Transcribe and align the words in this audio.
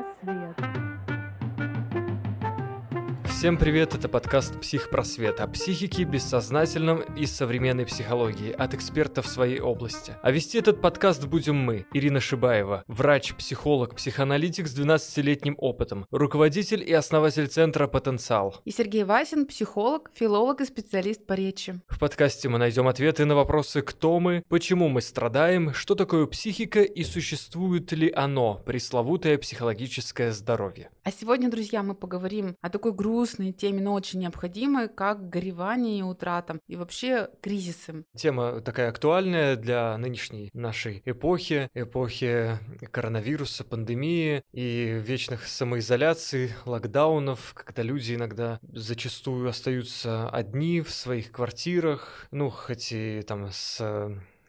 Психпросвет. 0.00 0.79
Всем 3.40 3.56
привет, 3.56 3.94
это 3.94 4.06
подкаст 4.06 4.60
«Психпросвет» 4.60 5.40
о 5.40 5.46
психике, 5.46 6.04
бессознательном 6.04 7.00
и 7.16 7.24
современной 7.24 7.86
психологии 7.86 8.52
от 8.52 8.74
экспертов 8.74 9.26
своей 9.26 9.60
области. 9.60 10.14
А 10.22 10.30
вести 10.30 10.58
этот 10.58 10.82
подкаст 10.82 11.24
будем 11.24 11.56
мы, 11.56 11.86
Ирина 11.94 12.20
Шибаева, 12.20 12.84
врач, 12.86 13.32
психолог, 13.34 13.96
психоаналитик 13.96 14.68
с 14.68 14.78
12-летним 14.78 15.54
опытом, 15.56 16.04
руководитель 16.10 16.86
и 16.86 16.92
основатель 16.92 17.46
центра 17.46 17.86
«Потенциал». 17.86 18.60
И 18.66 18.72
Сергей 18.72 19.04
Васин, 19.04 19.46
психолог, 19.46 20.10
филолог 20.12 20.60
и 20.60 20.66
специалист 20.66 21.24
по 21.26 21.32
речи. 21.32 21.80
В 21.88 21.98
подкасте 21.98 22.50
мы 22.50 22.58
найдем 22.58 22.88
ответы 22.88 23.24
на 23.24 23.36
вопросы 23.36 23.80
«Кто 23.80 24.20
мы?», 24.20 24.42
«Почему 24.50 24.90
мы 24.90 25.00
страдаем?», 25.00 25.72
«Что 25.72 25.94
такое 25.94 26.26
психика?» 26.26 26.82
и 26.82 27.02
«Существует 27.04 27.90
ли 27.92 28.12
оно?» 28.14 28.60
Пресловутое 28.66 29.38
психологическое 29.38 30.30
здоровье. 30.30 30.90
А 31.04 31.10
сегодня, 31.10 31.50
друзья, 31.50 31.82
мы 31.82 31.94
поговорим 31.94 32.54
о 32.60 32.68
такой 32.68 32.92
грустной 33.30 33.52
теме, 33.52 33.80
но 33.80 33.94
очень 33.94 34.20
необходимой, 34.20 34.88
как 34.88 35.28
горевание 35.28 36.00
и 36.00 36.02
утрата, 36.02 36.58
и 36.66 36.74
вообще 36.76 37.28
кризисы. 37.40 38.04
Тема 38.16 38.60
такая 38.60 38.88
актуальная 38.88 39.56
для 39.56 39.96
нынешней 39.98 40.50
нашей 40.52 41.02
эпохи, 41.04 41.68
эпохи 41.74 42.58
коронавируса, 42.90 43.62
пандемии 43.64 44.42
и 44.52 45.00
вечных 45.00 45.46
самоизоляций, 45.46 46.52
локдаунов, 46.64 47.52
когда 47.54 47.82
люди 47.82 48.14
иногда 48.14 48.58
зачастую 48.62 49.48
остаются 49.48 50.28
одни 50.28 50.80
в 50.80 50.90
своих 50.90 51.30
квартирах, 51.30 52.26
ну, 52.32 52.50
хоть 52.50 52.90
и 52.90 53.22
там 53.22 53.48
с 53.52 53.80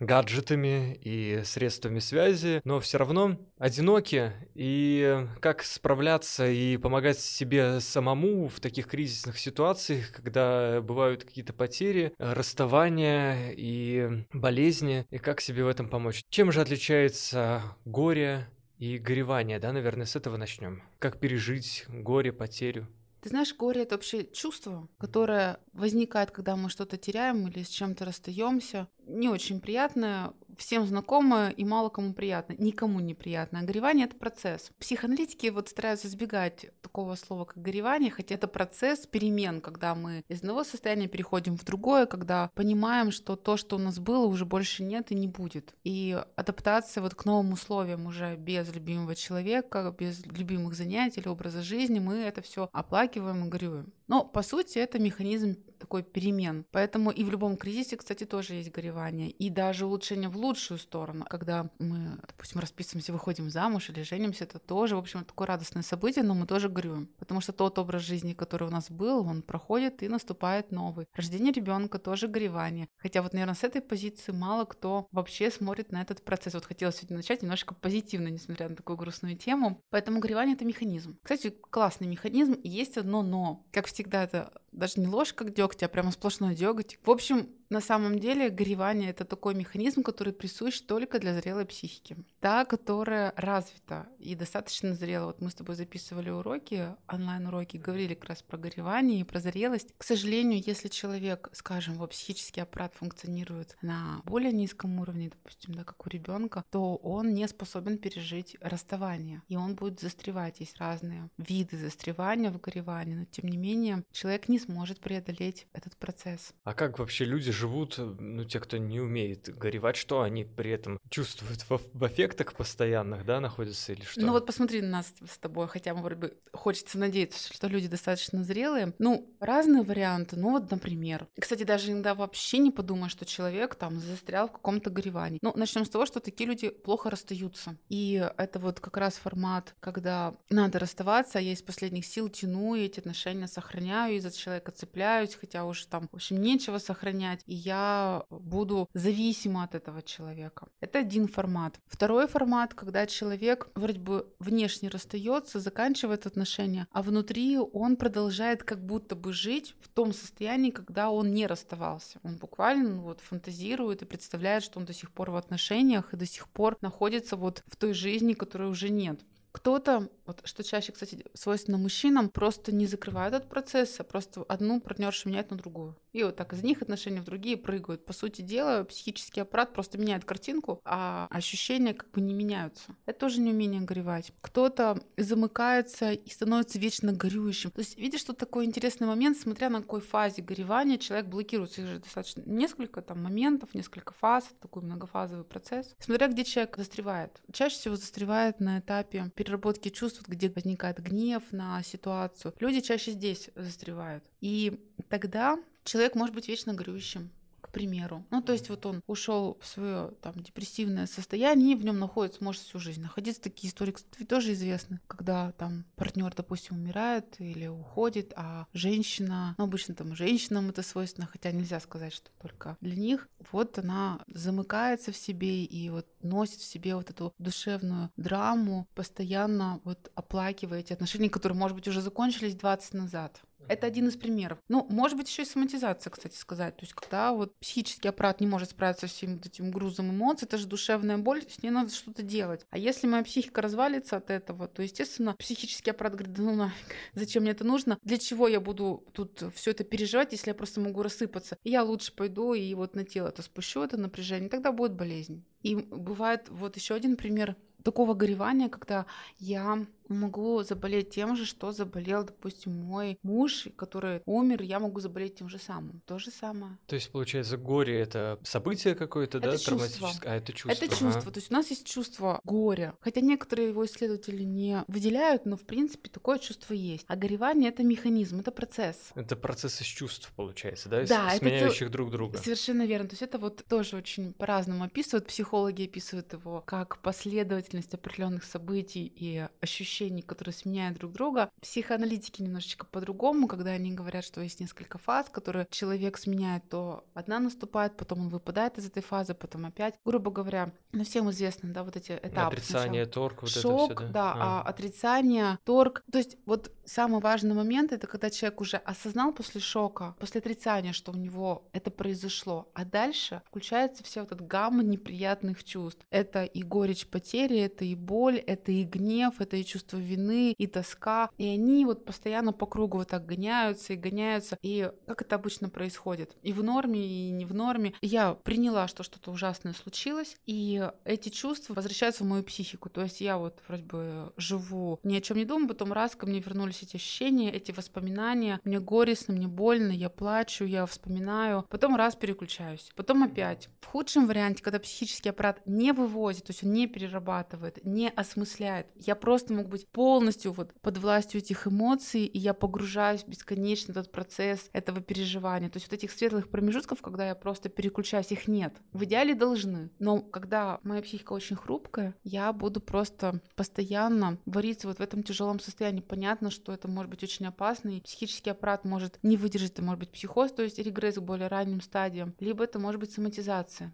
гаджетами 0.02 1.00
и 1.02 1.42
средствами 1.46 2.00
связи, 2.00 2.62
но 2.66 2.80
все 2.80 2.98
равно 2.98 3.38
одиноки. 3.58 4.34
И 4.56 5.26
как 5.40 5.64
справляться 5.64 6.50
и 6.50 6.76
помогать 6.78 7.20
себе 7.20 7.80
самому 7.80 8.50
в 8.50 8.60
таких 8.60 8.88
кризисных 8.88 9.38
ситуациях, 9.40 10.12
когда 10.12 10.82
бывают 10.82 11.24
какие-то 11.24 11.54
потери, 11.54 12.14
расставания 12.18 13.54
и 13.56 14.26
болезни, 14.34 15.06
и 15.12 15.20
как 15.20 15.40
себе 15.40 15.64
в 15.64 15.68
этом 15.68 15.88
помочь. 15.88 16.24
Чем 16.30 16.52
же 16.52 16.62
отличается 16.62 17.62
горе 17.86 18.48
и 18.80 18.98
горевание, 18.98 19.60
да, 19.60 19.72
наверное, 19.72 20.08
с 20.08 20.16
этого 20.16 20.38
начнем. 20.38 20.84
Как 20.98 21.20
пережить 21.20 21.86
горе, 21.88 22.34
потерю? 22.34 22.88
Ты 23.22 23.30
знаешь, 23.30 23.56
горе 23.56 23.84
это 23.84 23.96
вообще 23.96 24.26
чувство, 24.26 24.90
которое 24.98 25.60
возникает, 25.74 26.32
когда 26.32 26.56
мы 26.56 26.72
что-то 26.72 26.98
теряем 26.98 27.48
или 27.48 27.62
с 27.62 27.70
чем-то 27.70 28.04
расстаемся. 28.04 28.88
Не 29.08 29.30
очень 29.30 29.60
приятное, 29.60 30.34
всем 30.58 30.86
знакомое 30.86 31.50
и 31.50 31.66
мало 31.66 31.90
кому 31.90 32.14
приятно, 32.14 32.56
никому 32.58 33.00
не 33.00 33.14
приятно. 33.14 33.60
А 33.60 33.64
горевание— 33.64 34.06
это 34.08 34.16
процесс. 34.16 34.72
Психоаналитики 34.80 35.48
вот 35.48 35.70
стараются 35.70 36.08
избегать 36.08 36.68
такого 36.82 37.16
слова, 37.16 37.46
как 37.46 37.62
горевание, 37.62 38.12
хотя 38.12 38.36
это 38.36 38.48
процесс 38.48 39.08
перемен, 39.08 39.62
когда 39.62 39.96
мы 39.96 40.24
из 40.28 40.40
одного 40.40 40.64
состояния 40.64 41.08
переходим 41.08 41.58
в 41.58 41.64
другое, 41.64 42.06
когда 42.06 42.52
понимаем, 42.54 43.12
что 43.12 43.36
то, 43.36 43.58
что 43.58 43.76
у 43.76 43.80
нас 43.80 44.00
было, 44.00 44.26
уже 44.26 44.46
больше 44.46 44.84
нет 44.84 45.12
и 45.12 45.16
не 45.16 45.28
будет. 45.28 45.74
И 45.84 46.22
адаптация 46.36 47.02
вот 47.02 47.16
к 47.16 47.26
новым 47.26 47.54
условиям 47.54 48.06
уже 48.06 48.36
без 48.36 48.74
любимого 48.74 49.16
человека, 49.16 49.94
без 49.98 50.26
любимых 50.26 50.76
занятий 50.76 51.22
или 51.22 51.28
образа 51.28 51.62
жизни, 51.62 52.00
мы 52.00 52.16
это 52.16 52.42
все 52.42 52.70
оплакиваем 52.72 53.46
и 53.46 53.50
горюем. 53.50 53.92
Но, 54.12 54.26
по 54.26 54.42
сути, 54.42 54.78
это 54.78 55.00
механизм 55.00 55.56
такой 55.80 56.04
перемен. 56.04 56.66
Поэтому 56.72 57.12
и 57.12 57.24
в 57.24 57.32
любом 57.32 57.58
кризисе, 57.58 57.98
кстати, 57.98 58.26
тоже 58.26 58.54
есть 58.56 58.72
горевание. 58.72 59.32
И 59.32 59.50
даже 59.50 59.86
улучшение 59.86 60.30
в 60.30 60.38
лучшую 60.38 60.78
сторону. 60.78 61.26
Когда 61.30 61.70
мы, 61.80 62.18
допустим, 62.28 62.60
расписываемся, 62.60 63.14
выходим 63.14 63.50
замуж 63.50 63.90
или 63.90 64.04
женимся, 64.04 64.44
это 64.44 64.60
тоже, 64.60 64.96
в 64.96 65.00
общем, 65.00 65.24
такое 65.24 65.48
радостное 65.48 65.82
событие, 65.82 66.24
но 66.24 66.36
мы 66.36 66.46
тоже 66.46 66.70
горюем. 66.70 67.08
Потому 67.18 67.42
что 67.42 67.52
тот 67.52 67.80
образ 67.80 68.04
жизни, 68.04 68.34
который 68.34 68.68
у 68.68 68.72
нас 68.72 68.92
был, 68.92 69.26
он 69.26 69.42
проходит 69.42 70.04
и 70.04 70.08
наступает 70.08 70.72
новый. 70.72 71.08
Рождение 71.14 71.52
ребенка 71.52 71.98
тоже 71.98 72.28
горевание. 72.28 72.88
Хотя 72.98 73.22
вот, 73.22 73.34
наверное, 73.34 73.56
с 73.56 73.64
этой 73.64 73.82
позиции 73.82 74.32
мало 74.32 74.66
кто 74.66 75.08
вообще 75.12 75.50
смотрит 75.50 75.92
на 75.92 76.02
этот 76.02 76.24
процесс. 76.24 76.54
Вот 76.54 76.66
хотела 76.66 76.92
сегодня 76.92 77.18
начать 77.18 77.42
немножко 77.42 77.74
позитивно, 77.74 78.28
несмотря 78.28 78.70
на 78.70 78.76
такую 78.76 78.98
грустную 78.98 79.36
тему. 79.36 79.82
Поэтому 79.90 80.20
горевание— 80.20 80.56
это 80.58 80.66
механизм. 80.66 81.18
Кстати, 81.24 81.50
классный 81.50 82.08
механизм. 82.08 82.56
Есть 82.64 82.98
одно 82.98 83.24
но. 83.24 83.66
Как 83.72 83.88
всегда, 83.88 84.01
всегда 84.02 84.24
это 84.24 84.52
даже 84.72 85.00
не 85.00 85.08
ложка 85.08 85.46
дегтя, 85.46 85.86
а 85.86 85.90
прямо 85.90 86.12
сплошной 86.12 86.56
деготь. 86.56 86.98
В 87.04 87.12
общем, 87.12 87.50
на 87.72 87.80
самом 87.80 88.20
деле 88.20 88.50
горевание 88.50 89.12
это 89.12 89.24
такой 89.24 89.56
механизм, 89.56 90.04
который 90.04 90.34
присущ 90.34 90.82
только 90.82 91.20
для 91.20 91.34
зрелой 91.34 91.66
психики. 91.66 92.18
Та, 92.42 92.66
которая 92.66 93.34
развита 93.38 94.10
и 94.20 94.36
достаточно 94.36 94.94
зрела. 94.94 95.28
Вот 95.28 95.40
мы 95.40 95.50
с 95.50 95.56
тобой 95.56 95.76
записывали 95.76 96.30
уроки, 96.30 96.88
онлайн-уроки, 97.08 97.78
говорили 97.78 98.14
как 98.14 98.30
раз 98.30 98.42
про 98.42 98.58
горевание 98.58 99.22
и 99.22 99.24
про 99.24 99.40
зрелость. 99.40 99.94
К 99.98 100.04
сожалению, 100.04 100.62
если 100.66 100.90
человек, 100.90 101.48
скажем, 101.54 101.94
его 101.94 102.08
психический 102.08 102.60
аппарат 102.60 102.94
функционирует 102.94 103.78
на 103.82 104.22
более 104.26 104.52
низком 104.52 105.00
уровне, 105.00 105.30
допустим, 105.30 105.74
да, 105.74 105.86
как 105.86 106.06
у 106.06 106.10
ребенка, 106.10 106.66
то 106.72 106.98
он 106.98 107.34
не 107.34 107.48
способен 107.48 107.98
пережить 107.98 108.58
расставание. 108.60 109.44
И 109.48 109.56
он 109.56 109.76
будет 109.76 110.02
застревать. 110.02 110.60
Есть 110.60 110.78
разные 110.78 111.30
виды 111.38 111.78
застревания 111.78 112.52
в 112.52 112.60
горевании, 112.60 113.16
но 113.16 113.24
тем 113.24 113.50
не 113.50 113.56
менее 113.56 114.04
человек 114.12 114.50
не 114.50 114.60
сможет 114.62 115.00
преодолеть 115.00 115.68
этот 115.74 115.98
процесс. 115.98 116.54
А 116.64 116.74
как 116.74 117.00
вообще 117.00 117.26
люди 117.26 117.52
живут, 117.52 117.96
ну, 117.98 118.44
те, 118.46 118.60
кто 118.60 118.78
не 118.78 119.00
умеет 119.00 119.50
горевать, 119.56 119.96
что 119.96 120.22
они 120.22 120.46
при 120.46 120.72
этом 120.72 121.00
чувствуют 121.10 121.62
в, 121.70 121.82
в 121.94 122.08
эффектах 122.08 122.54
постоянных, 122.54 123.26
да, 123.26 123.40
находятся 123.40 123.94
или 123.94 124.04
что? 124.04 124.22
Ну 124.22 124.32
вот 124.32 124.46
посмотри 124.46 124.82
на 124.82 124.90
нас 124.90 125.14
с 125.30 125.38
тобой, 125.38 125.68
хотя 125.68 125.94
бы, 125.94 126.16
бы 126.16 126.38
хочется 126.54 126.98
надеяться, 126.98 127.54
что 127.54 127.68
люди 127.68 127.88
достаточно 127.88 128.44
зрелые. 128.44 128.94
Ну, 129.00 129.34
разные 129.40 129.84
варианты, 129.84 130.38
ну 130.38 130.52
вот, 130.52 130.70
например. 130.72 131.28
Кстати, 131.40 131.64
даже 131.64 131.92
иногда 131.92 132.16
вообще 132.16 132.58
не 132.60 132.72
подумаешь, 132.72 133.12
что 133.12 133.26
человек 133.26 133.76
там 133.76 134.00
застрял 134.00 134.48
в 134.48 134.52
каком-то 134.52 134.90
горевании. 134.90 135.40
Ну, 135.42 135.54
начнем 135.56 135.86
с 135.86 135.90
того, 135.90 136.06
что 136.06 136.20
такие 136.20 136.48
люди 136.48 136.70
плохо 136.70 137.10
расстаются. 137.10 137.78
И 137.90 138.24
это 138.38 138.60
вот 138.60 138.80
как 138.80 138.98
раз 138.98 139.16
формат, 139.16 139.76
когда 139.80 140.36
надо 140.50 140.80
расставаться, 140.80 141.40
а 141.40 141.42
я 141.42 141.54
из 141.54 141.62
последних 141.62 142.06
сил 142.06 142.30
тяну 142.30 142.76
и 142.76 142.82
эти 142.82 143.00
отношения 143.00 143.48
сохраняю, 143.48 144.16
и 144.16 144.20
за 144.20 144.32
человека 144.52 144.72
цепляюсь, 144.72 145.36
хотя 145.36 145.66
уже 145.66 145.88
там, 145.88 146.10
в 146.12 146.16
общем, 146.16 146.42
нечего 146.42 146.78
сохранять, 146.78 147.42
и 147.46 147.54
я 147.54 148.24
буду 148.30 148.90
зависима 148.94 149.64
от 149.64 149.76
этого 149.76 150.02
человека. 150.02 150.68
Это 150.82 151.00
один 151.00 151.28
формат. 151.28 151.80
Второй 151.88 152.28
формат, 152.28 152.74
когда 152.74 153.06
человек 153.08 153.70
вроде 153.76 154.00
бы 154.00 154.28
внешне 154.40 154.90
расстается, 154.90 155.60
заканчивает 155.60 156.26
отношения, 156.26 156.88
а 156.92 157.02
внутри 157.02 157.58
он 157.58 157.96
продолжает 157.96 158.64
как 158.64 158.86
будто 158.86 159.16
бы 159.16 159.32
жить 159.32 159.76
в 159.80 159.88
том 159.88 160.14
состоянии, 160.14 160.72
когда 160.72 161.10
он 161.10 161.34
не 161.34 161.48
расставался. 161.48 162.20
Он 162.24 162.36
буквально 162.36 163.02
вот 163.02 163.22
фантазирует 163.22 164.02
и 164.02 164.06
представляет, 164.06 164.64
что 164.64 164.80
он 164.80 164.86
до 164.86 164.94
сих 164.94 165.12
пор 165.12 165.32
в 165.32 165.36
отношениях 165.36 166.14
и 166.14 166.18
до 166.18 166.26
сих 166.26 166.50
пор 166.50 166.78
находится 166.82 167.38
вот 167.38 167.64
в 167.68 167.78
той 167.78 167.94
жизни, 167.94 168.34
которой 168.34 168.70
уже 168.70 168.90
нет. 168.90 169.22
Кто-то, 169.52 170.10
вот 170.32 170.42
что 170.48 170.64
чаще, 170.64 170.92
кстати, 170.92 171.26
свойственно 171.34 171.78
мужчинам, 171.78 172.30
просто 172.30 172.74
не 172.74 172.88
закрывает 172.88 173.34
этот 173.34 173.50
процесс, 173.50 174.00
а 174.00 174.04
просто 174.04 174.44
одну 174.44 174.80
партнершу 174.80 175.30
меняет 175.30 175.52
на 175.52 175.58
другую. 175.58 175.96
И 176.14 176.24
вот 176.24 176.36
так 176.36 176.54
из 176.54 176.64
них 176.64 176.82
отношения 176.82 177.22
в 177.22 177.26
другие 177.26 177.58
прыгают. 177.58 178.06
По 178.06 178.14
сути 178.14 178.42
дела, 178.42 178.84
психический 178.84 179.42
аппарат 179.42 179.74
просто 179.74 179.98
меняет 179.98 180.26
картинку, 180.26 180.82
а 180.84 181.28
ощущения 181.30 181.94
как 181.94 182.12
бы 182.12 182.22
не 182.22 182.34
меняются. 182.34 182.96
Это 183.06 183.20
тоже 183.20 183.40
неумение 183.40 183.82
горевать. 183.82 184.34
Кто-то 184.42 185.02
замыкается 185.18 186.12
и 186.12 186.30
становится 186.30 186.80
вечно 186.80 187.14
горюющим. 187.14 187.72
То 187.72 187.80
есть 187.80 187.98
видишь, 187.98 188.22
что 188.22 188.34
такой 188.34 188.66
интересный 188.66 189.08
момент, 189.08 189.38
смотря 189.38 189.70
на 189.70 189.82
какой 189.82 190.02
фазе 190.02 190.42
горевания 190.42 190.98
человек 190.98 191.28
блокируется. 191.28 191.82
Их 191.82 191.88
же 191.88 192.00
достаточно 192.00 192.44
несколько 192.46 193.02
там 193.02 193.24
моментов, 193.24 193.74
несколько 193.74 194.14
фаз, 194.14 194.50
такой 194.60 194.84
многофазовый 194.84 195.46
процесс. 195.46 195.96
Смотря 196.00 196.28
где 196.28 196.44
человек 196.44 196.76
застревает. 196.78 197.42
Чаще 197.52 197.76
всего 197.76 197.96
застревает 197.96 198.60
на 198.60 198.80
этапе 198.80 199.32
переработки 199.36 199.90
чувств, 199.90 200.21
где 200.28 200.50
возникает 200.50 201.02
гнев 201.02 201.44
на 201.52 201.82
ситуацию. 201.84 202.54
Люди 202.60 202.82
чаще 202.82 203.12
здесь 203.12 203.50
застревают. 203.56 204.24
И 204.40 204.80
тогда 205.10 205.58
человек 205.84 206.16
может 206.16 206.36
быть 206.36 206.48
вечно 206.48 206.74
горюющим 206.74 207.32
примеру. 207.72 208.26
Ну, 208.30 208.42
то 208.42 208.54
есть 208.54 208.70
вот 208.70 208.86
он 208.86 209.02
ушел 209.08 209.58
в 209.62 209.68
свое 209.68 210.12
там 210.22 210.34
депрессивное 210.36 211.08
состояние 211.08 211.74
и 211.74 211.76
в 211.76 211.84
нем 211.84 212.00
находится, 212.00 212.44
может, 212.44 212.62
всю 212.62 212.80
жизнь 212.80 213.02
находиться. 213.02 213.42
Такие 213.42 213.70
истории, 213.70 213.92
кстати, 213.92 214.24
тоже 214.24 214.54
известны, 214.54 215.00
когда 215.08 215.52
там 215.54 215.86
партнер, 215.96 216.34
допустим, 216.36 216.78
умирает 216.78 217.36
или 217.40 217.68
уходит, 217.68 218.34
а 218.36 218.68
женщина, 218.74 219.56
ну, 219.58 219.64
обычно 219.66 219.96
там 219.96 220.16
женщинам 220.16 220.70
это 220.70 220.84
свойственно, 220.84 221.28
хотя 221.28 221.52
нельзя 221.52 221.80
сказать, 221.80 222.14
что 222.14 222.30
только 222.40 222.78
для 222.82 222.96
них, 222.96 223.30
вот 223.52 223.78
она 223.78 224.20
замыкается 224.28 225.12
в 225.12 225.18
себе 225.18 225.64
и 225.64 225.90
вот 225.90 226.08
носит 226.22 226.60
в 226.60 226.66
себе 226.66 226.96
вот 226.96 227.10
эту 227.10 227.34
душевную 227.40 228.12
драму, 228.18 228.88
постоянно 228.96 229.80
вот 229.84 230.12
оплакивая 230.16 230.80
эти 230.80 230.94
отношения, 230.94 231.30
которые, 231.30 231.58
может 231.58 231.76
быть, 231.76 231.88
уже 231.88 232.02
закончились 232.02 232.56
20 232.56 232.94
назад. 232.94 233.42
Это 233.68 233.88
один 233.88 234.08
из 234.08 234.18
примеров. 234.18 234.60
Ну, 234.68 234.86
может 234.90 235.18
быть, 235.18 235.30
еще 235.30 235.44
и 235.44 235.46
соматизация, 235.46 236.12
кстати 236.12 236.36
сказать. 236.36 236.76
То 236.76 236.84
есть, 236.84 236.94
когда 236.94 237.32
вот 237.32 237.58
психический 237.60 238.10
аппарат 238.10 238.42
не 238.42 238.48
может 238.48 238.72
справиться 238.72 239.08
с 239.08 239.12
всем 239.12 239.40
этим 239.44 239.72
грузом 239.72 240.12
эмоций, 240.12 240.46
это 240.46 240.58
же 240.58 240.68
душевная 240.68 241.18
боль, 241.18 241.44
с 241.48 241.62
ней 241.64 241.70
надо 241.70 241.94
что-то 241.94 242.22
делать. 242.22 242.66
А 242.70 242.78
если 242.78 243.08
моя 243.08 243.24
психика 243.24 243.62
развалится 243.62 244.18
от 244.18 244.30
этого, 244.30 244.68
то, 244.68 244.82
естественно, 244.82 245.36
психический 245.38 245.92
аппарат 245.92 246.14
говорит, 246.14 246.34
да 246.34 246.44
ну 246.44 246.56
нафиг, 246.56 246.96
зачем 247.14 247.44
мне 247.44 247.52
это 247.52 247.64
нужно? 247.64 247.98
Для 248.04 248.18
чего 248.18 248.48
я 248.48 248.60
буду 248.60 249.06
тут 249.14 249.44
все 249.56 249.72
это 249.72 249.84
переживать, 249.84 250.32
если 250.32 250.50
я 250.50 250.56
просто 250.56 250.80
могу 250.82 251.02
рассыпаться? 251.02 251.58
И 251.64 251.72
я 251.72 251.84
лучше 251.84 252.14
пойду 252.14 252.54
и 252.54 252.74
вот 252.74 252.96
на 252.96 253.04
тело 253.06 253.30
это 253.30 253.42
спущу, 253.42 253.82
это 253.82 253.98
напряжение, 253.98 254.50
тогда 254.50 254.72
будет 254.72 254.94
болезнь. 254.94 255.44
И 255.64 255.76
бывает 255.76 256.48
вот 256.50 256.76
еще 256.76 256.96
один 256.96 257.16
пример 257.16 257.56
такого 257.84 258.14
горевания, 258.14 258.70
когда 258.70 259.06
я 259.40 259.86
могу 260.14 260.64
заболеть 260.64 261.10
тем 261.10 261.36
же, 261.36 261.46
что 261.46 261.72
заболел, 261.72 262.24
допустим, 262.24 262.74
мой 262.74 263.18
муж, 263.24 263.68
который 263.76 264.22
умер, 264.26 264.62
я 264.62 264.80
могу 264.80 265.00
заболеть 265.00 265.36
тем 265.36 265.50
же 265.50 265.60
самым. 265.60 266.02
То 266.06 266.20
же 266.20 266.32
самое. 266.32 266.78
То 266.88 266.96
есть, 266.96 267.12
получается, 267.12 267.58
горе— 267.58 268.00
это 268.02 268.40
событие 268.44 268.96
какое-то, 268.96 269.40
да, 269.40 269.58
чувство. 269.58 270.10
А, 270.26 270.36
это 270.36 270.54
чувство. 270.54 270.86
Это 270.86 270.88
чувство. 270.88 271.22
Ага. 271.22 271.32
То 271.32 271.38
есть 271.40 271.52
у 271.52 271.54
нас 271.54 271.70
есть 271.70 271.86
чувство 271.86 272.40
горя. 272.44 272.96
Хотя 273.00 273.22
некоторые 273.22 273.70
его 273.70 273.86
исследователи 273.86 274.44
не 274.44 274.84
выделяют, 274.88 275.46
но, 275.46 275.58
в 275.58 275.66
принципе, 275.66 276.10
такое 276.10 276.40
чувство 276.40 276.74
есть. 276.74 277.06
А 277.08 277.16
горевание— 277.16 277.70
это 277.72 277.84
механизм, 277.84 278.40
это 278.40 278.52
процесс. 278.52 279.12
Это 279.16 279.36
процесс 279.36 279.82
из 279.82 279.88
чувств, 279.88 280.32
получается, 280.36 280.90
да? 280.90 281.06
Да. 281.06 281.30
Сменяющих 281.38 281.84
это... 281.84 281.92
друг 281.92 282.12
друга. 282.12 282.38
Совершенно 282.38 282.86
верно. 282.86 283.08
То 283.08 283.14
есть 283.14 283.22
это 283.22 283.38
вот 283.38 283.64
тоже 283.68 283.96
очень 283.96 284.34
по-разному 284.34 284.84
описывают. 284.84 285.28
Психологи 285.28 285.86
описывают 285.86 286.32
его 286.34 286.62
как 286.66 287.00
последовательность 287.00 287.94
определенных 287.94 288.44
событий 288.44 289.12
и 289.16 289.48
ощущений, 289.62 290.01
которые 290.10 290.54
сменяют 290.54 290.98
друг 290.98 291.12
друга. 291.12 291.50
Психоаналитики 291.62 292.42
немножечко 292.42 292.86
по-другому, 292.86 293.48
когда 293.48 293.72
они 293.72 293.92
говорят, 293.92 294.24
что 294.24 294.42
есть 294.42 294.60
несколько 294.60 294.98
фаз, 294.98 295.28
которые 295.30 295.68
человек 295.70 296.18
сменяет, 296.18 296.68
то 296.70 297.04
одна 297.14 297.40
наступает, 297.40 297.98
потом 297.98 298.22
он 298.22 298.30
выпадает 298.30 298.78
из 298.78 298.88
этой 298.88 299.04
фазы, 299.04 299.34
потом 299.34 299.66
опять. 299.66 299.96
Грубо 300.06 300.32
говоря, 300.32 300.72
ну 300.92 301.04
всем 301.04 301.30
известно, 301.30 301.72
да, 301.74 301.84
вот 301.84 301.96
эти 301.96 302.14
этапы. 302.14 302.56
Отрицание, 302.56 303.06
Сначала 303.06 303.30
торг, 303.30 303.42
вот 303.42 303.52
Шок, 303.52 303.92
это 303.92 304.04
все, 304.04 304.08
да, 304.08 304.34
да 304.34 304.34
а. 304.36 304.62
а 304.62 304.70
отрицание, 304.70 305.60
торг. 305.64 306.04
То 306.12 306.18
есть 306.18 306.38
вот 306.46 306.72
самый 306.86 307.22
важный 307.22 307.54
момент 307.54 307.92
это 307.92 308.08
когда 308.08 308.30
человек 308.30 308.62
уже 308.62 308.78
осознал 308.78 309.34
после 309.34 309.62
шока, 309.62 310.16
после 310.20 310.40
отрицания, 310.40 310.94
что 310.94 311.12
у 311.12 311.16
него 311.16 311.70
это 311.74 311.92
произошло, 311.92 312.70
а 312.74 312.86
дальше 312.86 313.42
включается 313.48 314.04
вся 314.04 314.22
вот 314.22 314.32
эта 314.32 314.44
гамма 314.44 314.84
неприятных 314.84 315.64
чувств. 315.64 316.06
Это 316.10 316.44
и 316.44 316.64
горечь 316.64 317.08
потери, 317.08 317.58
это 317.60 317.86
и 317.86 317.96
боль, 317.96 318.38
это 318.38 318.72
и 318.72 318.84
гнев, 318.84 319.40
это 319.40 319.58
и 319.58 319.66
чувство 319.66 319.81
вины, 319.98 320.54
и 320.58 320.68
тоска. 320.68 321.30
И 321.38 321.48
они 321.48 321.86
вот 321.86 322.06
постоянно 322.06 322.54
по 322.54 322.66
кругу 322.66 323.00
вот 323.00 323.10
так 323.10 323.26
гоняются 323.26 323.94
и 323.94 323.98
гоняются. 323.98 324.58
И 324.62 324.92
как 325.08 325.22
это 325.22 325.36
обычно 325.36 325.70
происходит? 325.70 326.36
И 326.42 326.54
в 326.54 326.64
норме, 326.64 327.06
и 327.06 327.32
не 327.32 327.46
в 327.46 327.54
норме. 327.54 327.94
Я 328.02 328.34
приняла, 328.34 328.88
что 328.88 329.04
что-то 329.04 329.32
ужасное 329.32 329.74
случилось, 329.74 330.38
и 330.46 330.90
эти 331.06 331.30
чувства 331.30 331.74
возвращаются 331.74 332.24
в 332.24 332.28
мою 332.28 332.44
психику. 332.44 332.90
То 332.90 333.02
есть 333.02 333.22
я 333.22 333.38
вот 333.38 333.60
вроде 333.68 333.84
бы 333.84 334.34
живу, 334.38 335.00
ни 335.04 335.16
о 335.16 335.22
чем 335.22 335.38
не 335.38 335.46
думаю, 335.46 335.68
потом 335.68 335.94
раз 335.94 336.16
ко 336.16 336.26
мне 336.26 336.40
вернулись 336.40 336.84
эти 336.84 336.96
ощущения, 336.98 337.52
эти 337.52 337.72
воспоминания. 337.72 338.60
Мне 338.64 338.80
горестно, 338.80 339.34
мне 339.34 339.48
больно, 339.48 339.92
я 339.92 340.10
плачу, 340.10 340.66
я 340.66 340.86
вспоминаю. 340.86 341.66
Потом 341.70 341.96
раз 341.96 342.16
переключаюсь. 342.16 342.92
Потом 342.96 343.24
опять. 343.24 343.70
В 343.80 343.86
худшем 343.86 344.28
варианте, 344.28 344.64
когда 344.64 344.80
психический 344.80 345.30
аппарат 345.30 345.62
не 345.66 345.92
вывозит, 345.92 346.46
то 346.46 346.52
есть 346.52 346.64
он 346.64 346.74
не 346.74 346.88
перерабатывает, 346.88 347.84
не 347.86 348.10
осмысляет, 348.10 348.88
я 348.96 349.16
просто 349.16 349.54
могу 349.54 349.71
быть 349.72 349.88
полностью 349.88 350.52
вот 350.54 350.74
под 350.82 350.98
властью 350.98 351.40
этих 351.40 351.68
эмоций, 351.68 352.26
и 352.26 352.38
я 352.38 352.54
погружаюсь 352.54 353.24
бесконечно 353.24 353.94
в 353.94 353.98
этот 353.98 354.12
процесс 354.12 354.70
этого 354.74 355.02
переживания. 355.02 355.70
То 355.70 355.78
есть 355.78 355.88
вот 355.88 355.94
этих 355.94 356.12
светлых 356.12 356.50
промежутков, 356.50 357.02
когда 357.02 357.28
я 357.28 357.36
просто 357.36 357.70
переключаюсь, 357.70 358.32
их 358.32 358.48
нет. 358.48 358.74
В 358.94 359.04
идеале 359.06 359.34
должны. 359.34 359.90
Но 360.00 360.20
когда 360.20 360.80
моя 360.84 361.02
психика 361.02 361.34
очень 361.34 361.56
хрупкая, 361.56 362.16
я 362.24 362.52
буду 362.54 362.80
просто 362.80 363.42
постоянно 363.56 364.38
вариться 364.46 364.88
вот 364.88 364.98
в 364.98 365.02
этом 365.02 365.24
тяжелом 365.24 365.60
состоянии. 365.60 366.02
Понятно, 366.02 366.52
что 366.52 366.74
это 366.74 366.88
может 366.88 367.10
быть 367.10 367.24
очень 367.24 367.46
опасно, 367.48 367.90
и 367.90 368.02
психический 368.02 368.50
аппарат 368.50 368.86
может 368.86 369.20
не 369.24 369.38
выдержать, 369.38 369.72
это 369.72 369.82
может 369.82 370.00
быть 370.00 370.12
психоз, 370.12 370.52
то 370.52 370.64
есть 370.64 370.80
регресс 370.80 371.16
к 371.16 371.22
более 371.22 371.48
ранним 371.48 371.82
стадиям, 371.82 372.36
либо 372.40 372.64
это 372.64 372.80
может 372.80 373.00
быть 373.00 373.12
соматизация. 373.12 373.94